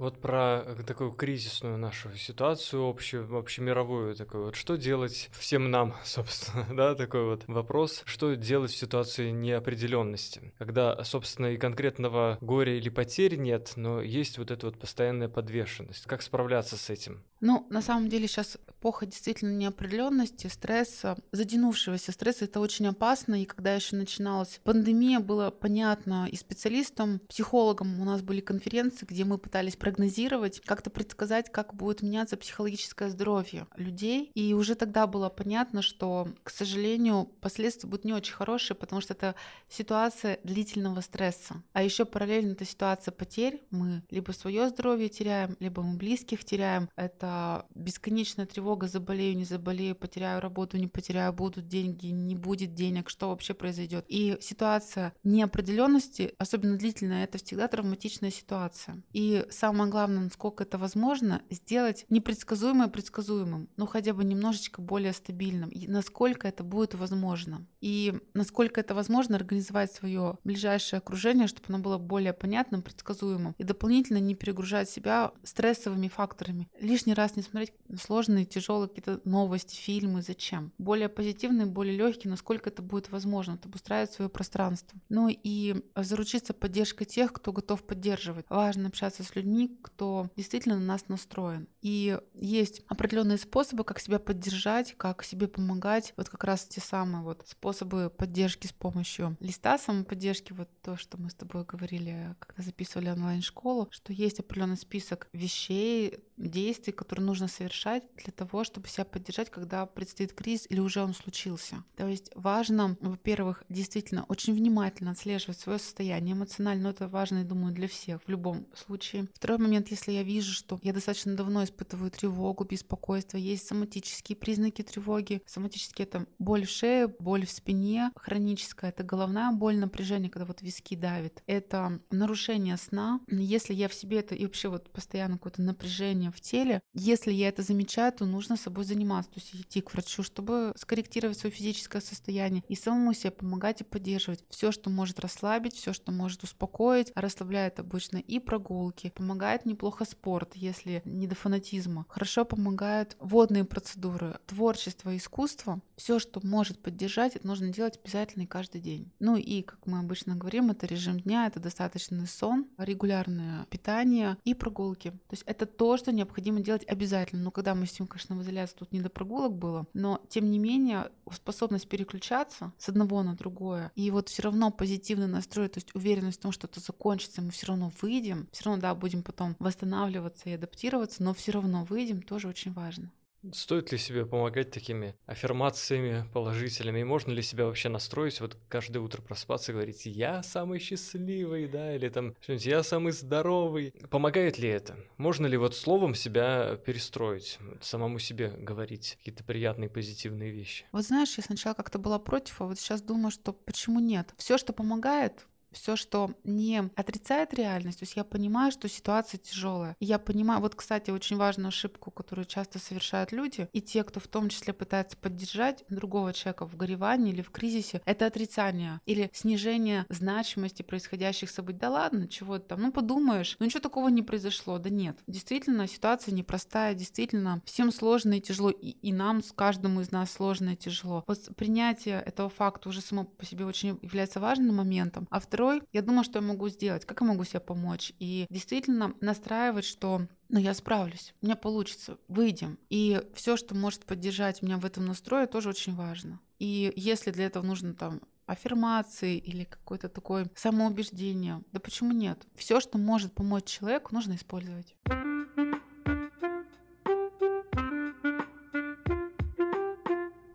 Вот 0.00 0.18
про 0.18 0.62
э, 0.64 0.82
такую 0.86 1.12
кризисную 1.12 1.76
нашу 1.76 2.08
ситуацию, 2.16 2.88
общую, 2.88 3.36
общемировую 3.36 4.16
такую 4.16 4.44
вот. 4.46 4.56
Что 4.56 4.76
делать 4.76 5.28
всем 5.38 5.70
нам, 5.70 5.94
собственно, 6.04 6.64
да, 6.74 6.94
такой 6.94 7.24
вот 7.24 7.42
вопрос. 7.48 8.02
Что 8.06 8.34
делать 8.34 8.70
в 8.70 8.78
ситуации 8.78 9.30
неопределенности, 9.30 10.54
когда, 10.56 11.04
собственно, 11.04 11.48
и 11.48 11.58
конкретного 11.58 12.38
горя 12.40 12.78
или 12.78 12.88
потери 12.88 13.36
нет, 13.36 13.72
но 13.76 14.00
есть 14.00 14.38
вот 14.38 14.50
эта 14.50 14.64
вот 14.64 14.78
постоянная 14.78 15.28
подвешенность. 15.28 16.06
Как 16.06 16.22
справляться 16.22 16.78
с 16.78 16.88
этим? 16.88 17.22
Ну, 17.40 17.66
на 17.68 17.82
самом 17.82 18.08
деле 18.08 18.26
сейчас 18.26 18.58
эпоха 18.68 19.06
действительно 19.06 19.56
неопределенности, 19.56 20.46
стресса, 20.46 21.16
затянувшегося 21.32 22.12
стресса. 22.12 22.44
Это 22.46 22.60
очень 22.60 22.86
опасно. 22.86 23.42
И 23.42 23.46
когда 23.46 23.74
еще 23.74 23.96
начиналась 23.96 24.60
пандемия, 24.62 25.20
было 25.20 25.50
понятно 25.50 26.26
и 26.30 26.36
специалистам, 26.36 27.20
психологам 27.28 28.00
у 28.00 28.04
нас 28.04 28.22
были 28.22 28.40
конференции, 28.40 29.06
где 29.06 29.24
мы 29.24 29.38
пытались 29.38 29.76
прогнозировать, 29.90 30.60
как-то 30.60 30.88
предсказать, 30.88 31.50
как 31.50 31.74
будет 31.74 32.02
меняться 32.02 32.36
психологическое 32.36 33.10
здоровье 33.10 33.66
людей. 33.74 34.30
И 34.36 34.54
уже 34.54 34.76
тогда 34.76 35.08
было 35.08 35.28
понятно, 35.28 35.82
что, 35.82 36.28
к 36.44 36.50
сожалению, 36.50 37.24
последствия 37.40 37.88
будут 37.90 38.04
не 38.04 38.12
очень 38.12 38.34
хорошие, 38.34 38.76
потому 38.76 39.00
что 39.00 39.14
это 39.14 39.34
ситуация 39.68 40.38
длительного 40.44 41.00
стресса. 41.00 41.64
А 41.72 41.82
еще 41.82 42.04
параллельно 42.04 42.52
это 42.52 42.64
ситуация 42.64 43.10
потерь. 43.10 43.64
Мы 43.70 44.04
либо 44.10 44.30
свое 44.30 44.68
здоровье 44.68 45.08
теряем, 45.08 45.56
либо 45.58 45.82
мы 45.82 45.96
близких 45.96 46.44
теряем. 46.44 46.88
Это 46.94 47.66
бесконечная 47.74 48.46
тревога, 48.46 48.86
заболею, 48.86 49.36
не 49.36 49.44
заболею, 49.44 49.96
потеряю 49.96 50.40
работу, 50.40 50.76
не 50.76 50.86
потеряю, 50.86 51.32
будут 51.32 51.66
деньги, 51.66 52.06
не 52.06 52.36
будет 52.36 52.74
денег, 52.74 53.10
что 53.10 53.30
вообще 53.30 53.54
произойдет. 53.54 54.04
И 54.06 54.38
ситуация 54.40 55.12
неопределенности, 55.24 56.32
особенно 56.38 56.76
длительная, 56.76 57.24
это 57.24 57.38
всегда 57.38 57.66
травматичная 57.66 58.30
ситуация. 58.30 59.02
И 59.12 59.44
самое 59.50 59.79
главное, 59.86 60.24
насколько 60.24 60.64
это 60.64 60.78
возможно, 60.78 61.42
сделать 61.50 62.04
непредсказуемое 62.08 62.88
предсказуемым, 62.88 63.68
ну 63.76 63.86
хотя 63.86 64.12
бы 64.12 64.24
немножечко 64.24 64.80
более 64.80 65.12
стабильным, 65.12 65.70
и 65.70 65.86
насколько 65.86 66.48
это 66.48 66.62
будет 66.64 66.94
возможно. 66.94 67.66
И 67.80 68.14
насколько 68.34 68.80
это 68.80 68.94
возможно, 68.94 69.36
организовать 69.36 69.92
свое 69.92 70.38
ближайшее 70.44 70.98
окружение, 70.98 71.46
чтобы 71.46 71.66
оно 71.68 71.78
было 71.78 71.98
более 71.98 72.32
понятным, 72.32 72.82
предсказуемым, 72.82 73.54
и 73.58 73.64
дополнительно 73.64 74.18
не 74.18 74.34
перегружать 74.34 74.90
себя 74.90 75.32
стрессовыми 75.42 76.08
факторами. 76.08 76.68
Лишний 76.78 77.14
раз 77.14 77.36
не 77.36 77.42
смотреть 77.42 77.72
сложные, 78.00 78.44
тяжелые 78.44 78.88
какие-то 78.88 79.20
новости, 79.24 79.76
фильмы. 79.76 80.22
Зачем? 80.22 80.72
Более 80.78 81.08
позитивные, 81.08 81.66
более 81.66 81.96
легкие, 81.96 82.30
насколько 82.30 82.70
это 82.70 82.82
будет 82.82 83.10
возможно, 83.10 83.54
это 83.54 83.68
обустраивать 83.68 84.12
свое 84.12 84.28
пространство. 84.28 84.98
Ну 85.08 85.28
и 85.30 85.82
заручиться 85.96 86.52
поддержкой 86.52 87.04
тех, 87.04 87.32
кто 87.32 87.52
готов 87.52 87.84
поддерживать. 87.84 88.46
Важно 88.48 88.88
общаться 88.88 89.22
с 89.22 89.34
людьми, 89.34 89.69
кто 89.82 90.28
действительно 90.36 90.76
на 90.76 90.84
нас 90.84 91.08
настроен. 91.08 91.68
И 91.82 92.18
есть 92.34 92.82
определенные 92.88 93.38
способы, 93.38 93.84
как 93.84 94.00
себя 94.00 94.18
поддержать, 94.18 94.94
как 94.96 95.24
себе 95.24 95.48
помогать. 95.48 96.12
Вот 96.16 96.28
как 96.28 96.44
раз 96.44 96.64
те 96.64 96.80
самые 96.80 97.22
вот 97.22 97.44
способы 97.46 98.10
поддержки 98.10 98.66
с 98.66 98.72
помощью 98.72 99.36
листа 99.40 99.78
самоподдержки, 99.78 100.52
вот 100.52 100.68
то, 100.82 100.96
что 100.96 101.18
мы 101.18 101.30
с 101.30 101.34
тобой 101.34 101.64
говорили, 101.64 102.34
когда 102.38 102.62
записывали 102.62 103.10
онлайн-школу, 103.10 103.88
что 103.90 104.12
есть 104.12 104.40
определенный 104.40 104.76
список 104.76 105.28
вещей, 105.32 106.18
действий, 106.48 106.92
которые 106.92 107.24
нужно 107.26 107.48
совершать 107.48 108.04
для 108.16 108.32
того, 108.32 108.64
чтобы 108.64 108.88
себя 108.88 109.04
поддержать, 109.04 109.50
когда 109.50 109.86
предстоит 109.86 110.32
кризис 110.32 110.66
или 110.68 110.80
уже 110.80 111.02
он 111.02 111.14
случился. 111.14 111.84
То 111.96 112.06
есть 112.06 112.30
важно, 112.34 112.96
во-первых, 113.00 113.64
действительно 113.68 114.24
очень 114.28 114.54
внимательно 114.54 115.12
отслеживать 115.12 115.58
свое 115.58 115.78
состояние 115.78 116.34
эмоционально, 116.34 116.84
но 116.84 116.90
это 116.90 117.08
важно, 117.08 117.38
я 117.38 117.44
думаю, 117.44 117.74
для 117.74 117.88
всех 117.88 118.22
в 118.22 118.28
любом 118.28 118.66
случае. 118.74 119.28
Второй 119.34 119.58
момент, 119.58 119.90
если 119.90 120.12
я 120.12 120.22
вижу, 120.22 120.52
что 120.52 120.78
я 120.82 120.92
достаточно 120.92 121.34
давно 121.34 121.64
испытываю 121.64 122.10
тревогу, 122.10 122.64
беспокойство, 122.64 123.36
есть 123.36 123.66
соматические 123.66 124.36
признаки 124.36 124.82
тревоги. 124.82 125.42
Соматические 125.46 126.06
это 126.06 126.26
боль 126.38 126.66
в 126.66 126.70
шее, 126.70 127.08
боль 127.08 127.46
в 127.46 127.50
спине, 127.50 128.12
хроническая 128.16 128.90
это 128.90 129.02
головная 129.02 129.52
боль, 129.52 129.76
напряжение, 129.76 130.30
когда 130.30 130.44
вот 130.44 130.62
виски 130.62 130.96
давит. 130.96 131.42
Это 131.46 132.00
нарушение 132.10 132.76
сна. 132.76 133.20
Если 133.28 133.74
я 133.74 133.88
в 133.88 133.94
себе 133.94 134.18
это 134.18 134.34
и 134.34 134.44
вообще 134.44 134.68
вот 134.68 134.90
постоянно 134.90 135.34
какое-то 135.34 135.62
напряжение 135.62 136.29
в 136.32 136.40
теле, 136.40 136.82
если 136.94 137.32
я 137.32 137.48
это 137.48 137.62
замечаю, 137.62 138.12
то 138.12 138.24
нужно 138.24 138.56
собой 138.56 138.84
заниматься, 138.84 139.30
то 139.30 139.40
есть 139.40 139.54
идти 139.54 139.80
к 139.80 139.92
врачу, 139.92 140.22
чтобы 140.22 140.72
скорректировать 140.76 141.38
свое 141.38 141.54
физическое 141.54 142.00
состояние 142.00 142.62
и 142.68 142.74
самому 142.74 143.12
себе 143.14 143.30
помогать 143.30 143.80
и 143.80 143.84
поддерживать. 143.84 144.44
Все, 144.48 144.72
что 144.72 144.90
может 144.90 145.20
расслабить, 145.20 145.74
все, 145.74 145.92
что 145.92 146.12
может 146.12 146.42
успокоить, 146.42 147.12
расслабляет 147.14 147.78
обычно 147.78 148.18
и 148.18 148.38
прогулки. 148.38 149.12
Помогает 149.14 149.66
неплохо 149.66 150.04
спорт, 150.04 150.52
если 150.54 151.02
не 151.04 151.26
до 151.26 151.34
фанатизма. 151.34 152.06
Хорошо 152.08 152.44
помогают 152.44 153.16
водные 153.18 153.64
процедуры, 153.64 154.38
творчество, 154.46 155.16
искусство. 155.16 155.80
Все, 156.00 156.18
что 156.18 156.40
может 156.42 156.78
поддержать, 156.78 157.36
это 157.36 157.46
нужно 157.46 157.68
делать 157.68 158.00
обязательно 158.02 158.44
и 158.44 158.46
каждый 158.46 158.80
день. 158.80 159.12
Ну 159.18 159.36
и, 159.36 159.60
как 159.60 159.86
мы 159.86 159.98
обычно 159.98 160.34
говорим, 160.34 160.70
это 160.70 160.86
режим 160.86 161.20
дня, 161.20 161.46
это 161.46 161.60
достаточный 161.60 162.26
сон, 162.26 162.66
регулярное 162.78 163.66
питание 163.66 164.38
и 164.44 164.54
прогулки. 164.54 165.10
То 165.10 165.32
есть 165.32 165.42
это 165.44 165.66
то, 165.66 165.98
что 165.98 166.10
необходимо 166.10 166.60
делать 166.60 166.88
обязательно. 166.88 167.42
Но 167.42 167.50
когда 167.50 167.74
мы 167.74 167.84
сидим, 167.84 168.06
конечно, 168.06 168.34
в 168.34 168.40
изоляции, 168.40 168.76
тут 168.78 168.92
не 168.92 169.02
до 169.02 169.10
прогулок 169.10 169.54
было, 169.54 169.86
но 169.92 170.22
тем 170.30 170.50
не 170.50 170.58
менее 170.58 171.10
способность 171.30 171.86
переключаться 171.86 172.72
с 172.78 172.88
одного 172.88 173.22
на 173.22 173.36
другое 173.36 173.92
и 173.94 174.10
вот 174.10 174.30
все 174.30 174.40
равно 174.44 174.70
позитивный 174.70 175.28
настрой, 175.28 175.68
то 175.68 175.80
есть 175.80 175.94
уверенность 175.94 176.38
в 176.38 176.42
том, 176.42 176.52
что 176.52 176.66
это 176.66 176.80
закончится, 176.80 177.42
мы 177.42 177.50
все 177.50 177.66
равно 177.66 177.92
выйдем, 178.00 178.48
все 178.52 178.64
равно, 178.64 178.80
да, 178.80 178.94
будем 178.94 179.22
потом 179.22 179.54
восстанавливаться 179.58 180.48
и 180.48 180.54
адаптироваться, 180.54 181.22
но 181.22 181.34
все 181.34 181.52
равно 181.52 181.84
выйдем, 181.84 182.22
тоже 182.22 182.48
очень 182.48 182.72
важно. 182.72 183.10
Стоит 183.52 183.90
ли 183.90 183.98
себе 183.98 184.26
помогать 184.26 184.70
такими 184.70 185.16
аффирмациями 185.26 186.26
положительными? 186.32 187.00
И 187.00 187.04
можно 187.04 187.32
ли 187.32 187.42
себя 187.42 187.64
вообще 187.64 187.88
настроить, 187.88 188.40
вот 188.40 188.58
каждое 188.68 189.00
утро 189.00 189.22
проспаться 189.22 189.72
и 189.72 189.74
говорить 189.74 190.04
«я 190.04 190.42
самый 190.42 190.78
счастливый», 190.78 191.66
да, 191.66 191.96
или 191.96 192.08
там 192.10 192.34
что-нибудь 192.42 192.66
«я 192.66 192.82
самый 192.82 193.12
здоровый». 193.12 193.94
Помогает 194.10 194.58
ли 194.58 194.68
это? 194.68 194.96
Можно 195.16 195.46
ли 195.46 195.56
вот 195.56 195.74
словом 195.74 196.14
себя 196.14 196.76
перестроить, 196.84 197.58
самому 197.80 198.18
себе 198.18 198.48
говорить 198.50 199.16
какие-то 199.18 199.42
приятные, 199.42 199.88
позитивные 199.88 200.50
вещи? 200.50 200.84
Вот 200.92 201.06
знаешь, 201.06 201.34
я 201.38 201.42
сначала 201.42 201.72
как-то 201.72 201.98
была 201.98 202.18
против, 202.18 202.60
а 202.60 202.66
вот 202.66 202.78
сейчас 202.78 203.00
думаю, 203.00 203.30
что 203.30 203.52
почему 203.52 204.00
нет? 204.00 204.34
Все, 204.36 204.58
что 204.58 204.74
помогает, 204.74 205.46
все, 205.72 205.96
что 205.96 206.32
не 206.44 206.90
отрицает 206.96 207.54
реальность, 207.54 208.00
то 208.00 208.04
есть 208.04 208.16
я 208.16 208.24
понимаю, 208.24 208.72
что 208.72 208.88
ситуация 208.88 209.38
тяжелая. 209.38 209.96
я 210.00 210.18
понимаю, 210.18 210.60
вот, 210.60 210.74
кстати, 210.74 211.10
очень 211.10 211.36
важную 211.36 211.68
ошибку, 211.68 212.10
которую 212.10 212.44
часто 212.44 212.78
совершают 212.78 213.32
люди, 213.32 213.68
и 213.72 213.80
те, 213.80 214.04
кто 214.04 214.20
в 214.20 214.26
том 214.28 214.48
числе 214.48 214.72
пытается 214.72 215.16
поддержать 215.16 215.84
другого 215.88 216.32
человека 216.32 216.66
в 216.66 216.76
горевании 216.76 217.32
или 217.32 217.42
в 217.42 217.50
кризисе, 217.50 218.02
это 218.04 218.26
отрицание 218.26 219.00
или 219.06 219.30
снижение 219.32 220.06
значимости 220.08 220.82
происходящих 220.82 221.50
событий. 221.50 221.78
Да 221.78 221.90
ладно, 221.90 222.28
чего 222.28 222.58
там, 222.58 222.82
ну 222.82 222.92
подумаешь, 222.92 223.56
ну 223.58 223.66
ничего 223.66 223.80
такого 223.80 224.08
не 224.08 224.22
произошло. 224.22 224.78
Да 224.78 224.90
нет, 224.90 225.18
действительно, 225.26 225.86
ситуация 225.86 226.34
непростая, 226.34 226.94
действительно, 226.94 227.62
всем 227.64 227.92
сложно 227.92 228.34
и 228.34 228.40
тяжело, 228.40 228.70
и, 228.70 228.90
и 228.90 229.12
нам, 229.12 229.42
каждому 229.54 230.00
из 230.00 230.10
нас 230.10 230.32
сложно 230.32 230.70
и 230.70 230.76
тяжело. 230.76 231.24
Вот 231.26 231.38
принятие 231.56 232.20
этого 232.20 232.48
факта 232.48 232.88
уже 232.88 233.00
само 233.00 233.24
по 233.24 233.44
себе 233.44 233.64
очень 233.64 233.98
является 234.02 234.40
важным 234.40 234.76
моментом. 234.76 235.26
А 235.30 235.40
второе 235.40 235.59
второй, 235.60 235.82
я 235.92 236.00
думаю, 236.00 236.24
что 236.24 236.38
я 236.38 236.44
могу 236.44 236.68
сделать, 236.70 237.04
как 237.04 237.20
я 237.20 237.26
могу 237.26 237.44
себе 237.44 237.60
помочь. 237.60 238.14
И 238.18 238.46
действительно 238.48 239.14
настраивать, 239.20 239.84
что 239.84 240.26
ну, 240.48 240.58
я 240.58 240.72
справлюсь, 240.72 241.34
у 241.42 241.46
меня 241.46 241.56
получится, 241.56 242.16
выйдем. 242.28 242.78
И 242.88 243.22
все, 243.34 243.56
что 243.58 243.74
может 243.74 244.06
поддержать 244.06 244.62
меня 244.62 244.78
в 244.78 244.86
этом 244.86 245.04
настрое, 245.04 245.46
тоже 245.46 245.68
очень 245.68 245.94
важно. 245.94 246.40
И 246.58 246.92
если 246.96 247.30
для 247.30 247.44
этого 247.44 247.62
нужно 247.62 247.92
там 247.92 248.22
аффирмации 248.46 249.36
или 249.36 249.64
какое-то 249.64 250.08
такое 250.08 250.50
самоубеждение, 250.56 251.62
да 251.72 251.78
почему 251.80 252.12
нет? 252.12 252.46
Все, 252.54 252.80
что 252.80 252.96
может 252.96 253.34
помочь 253.34 253.64
человеку, 253.64 254.14
нужно 254.14 254.36
использовать. 254.36 254.96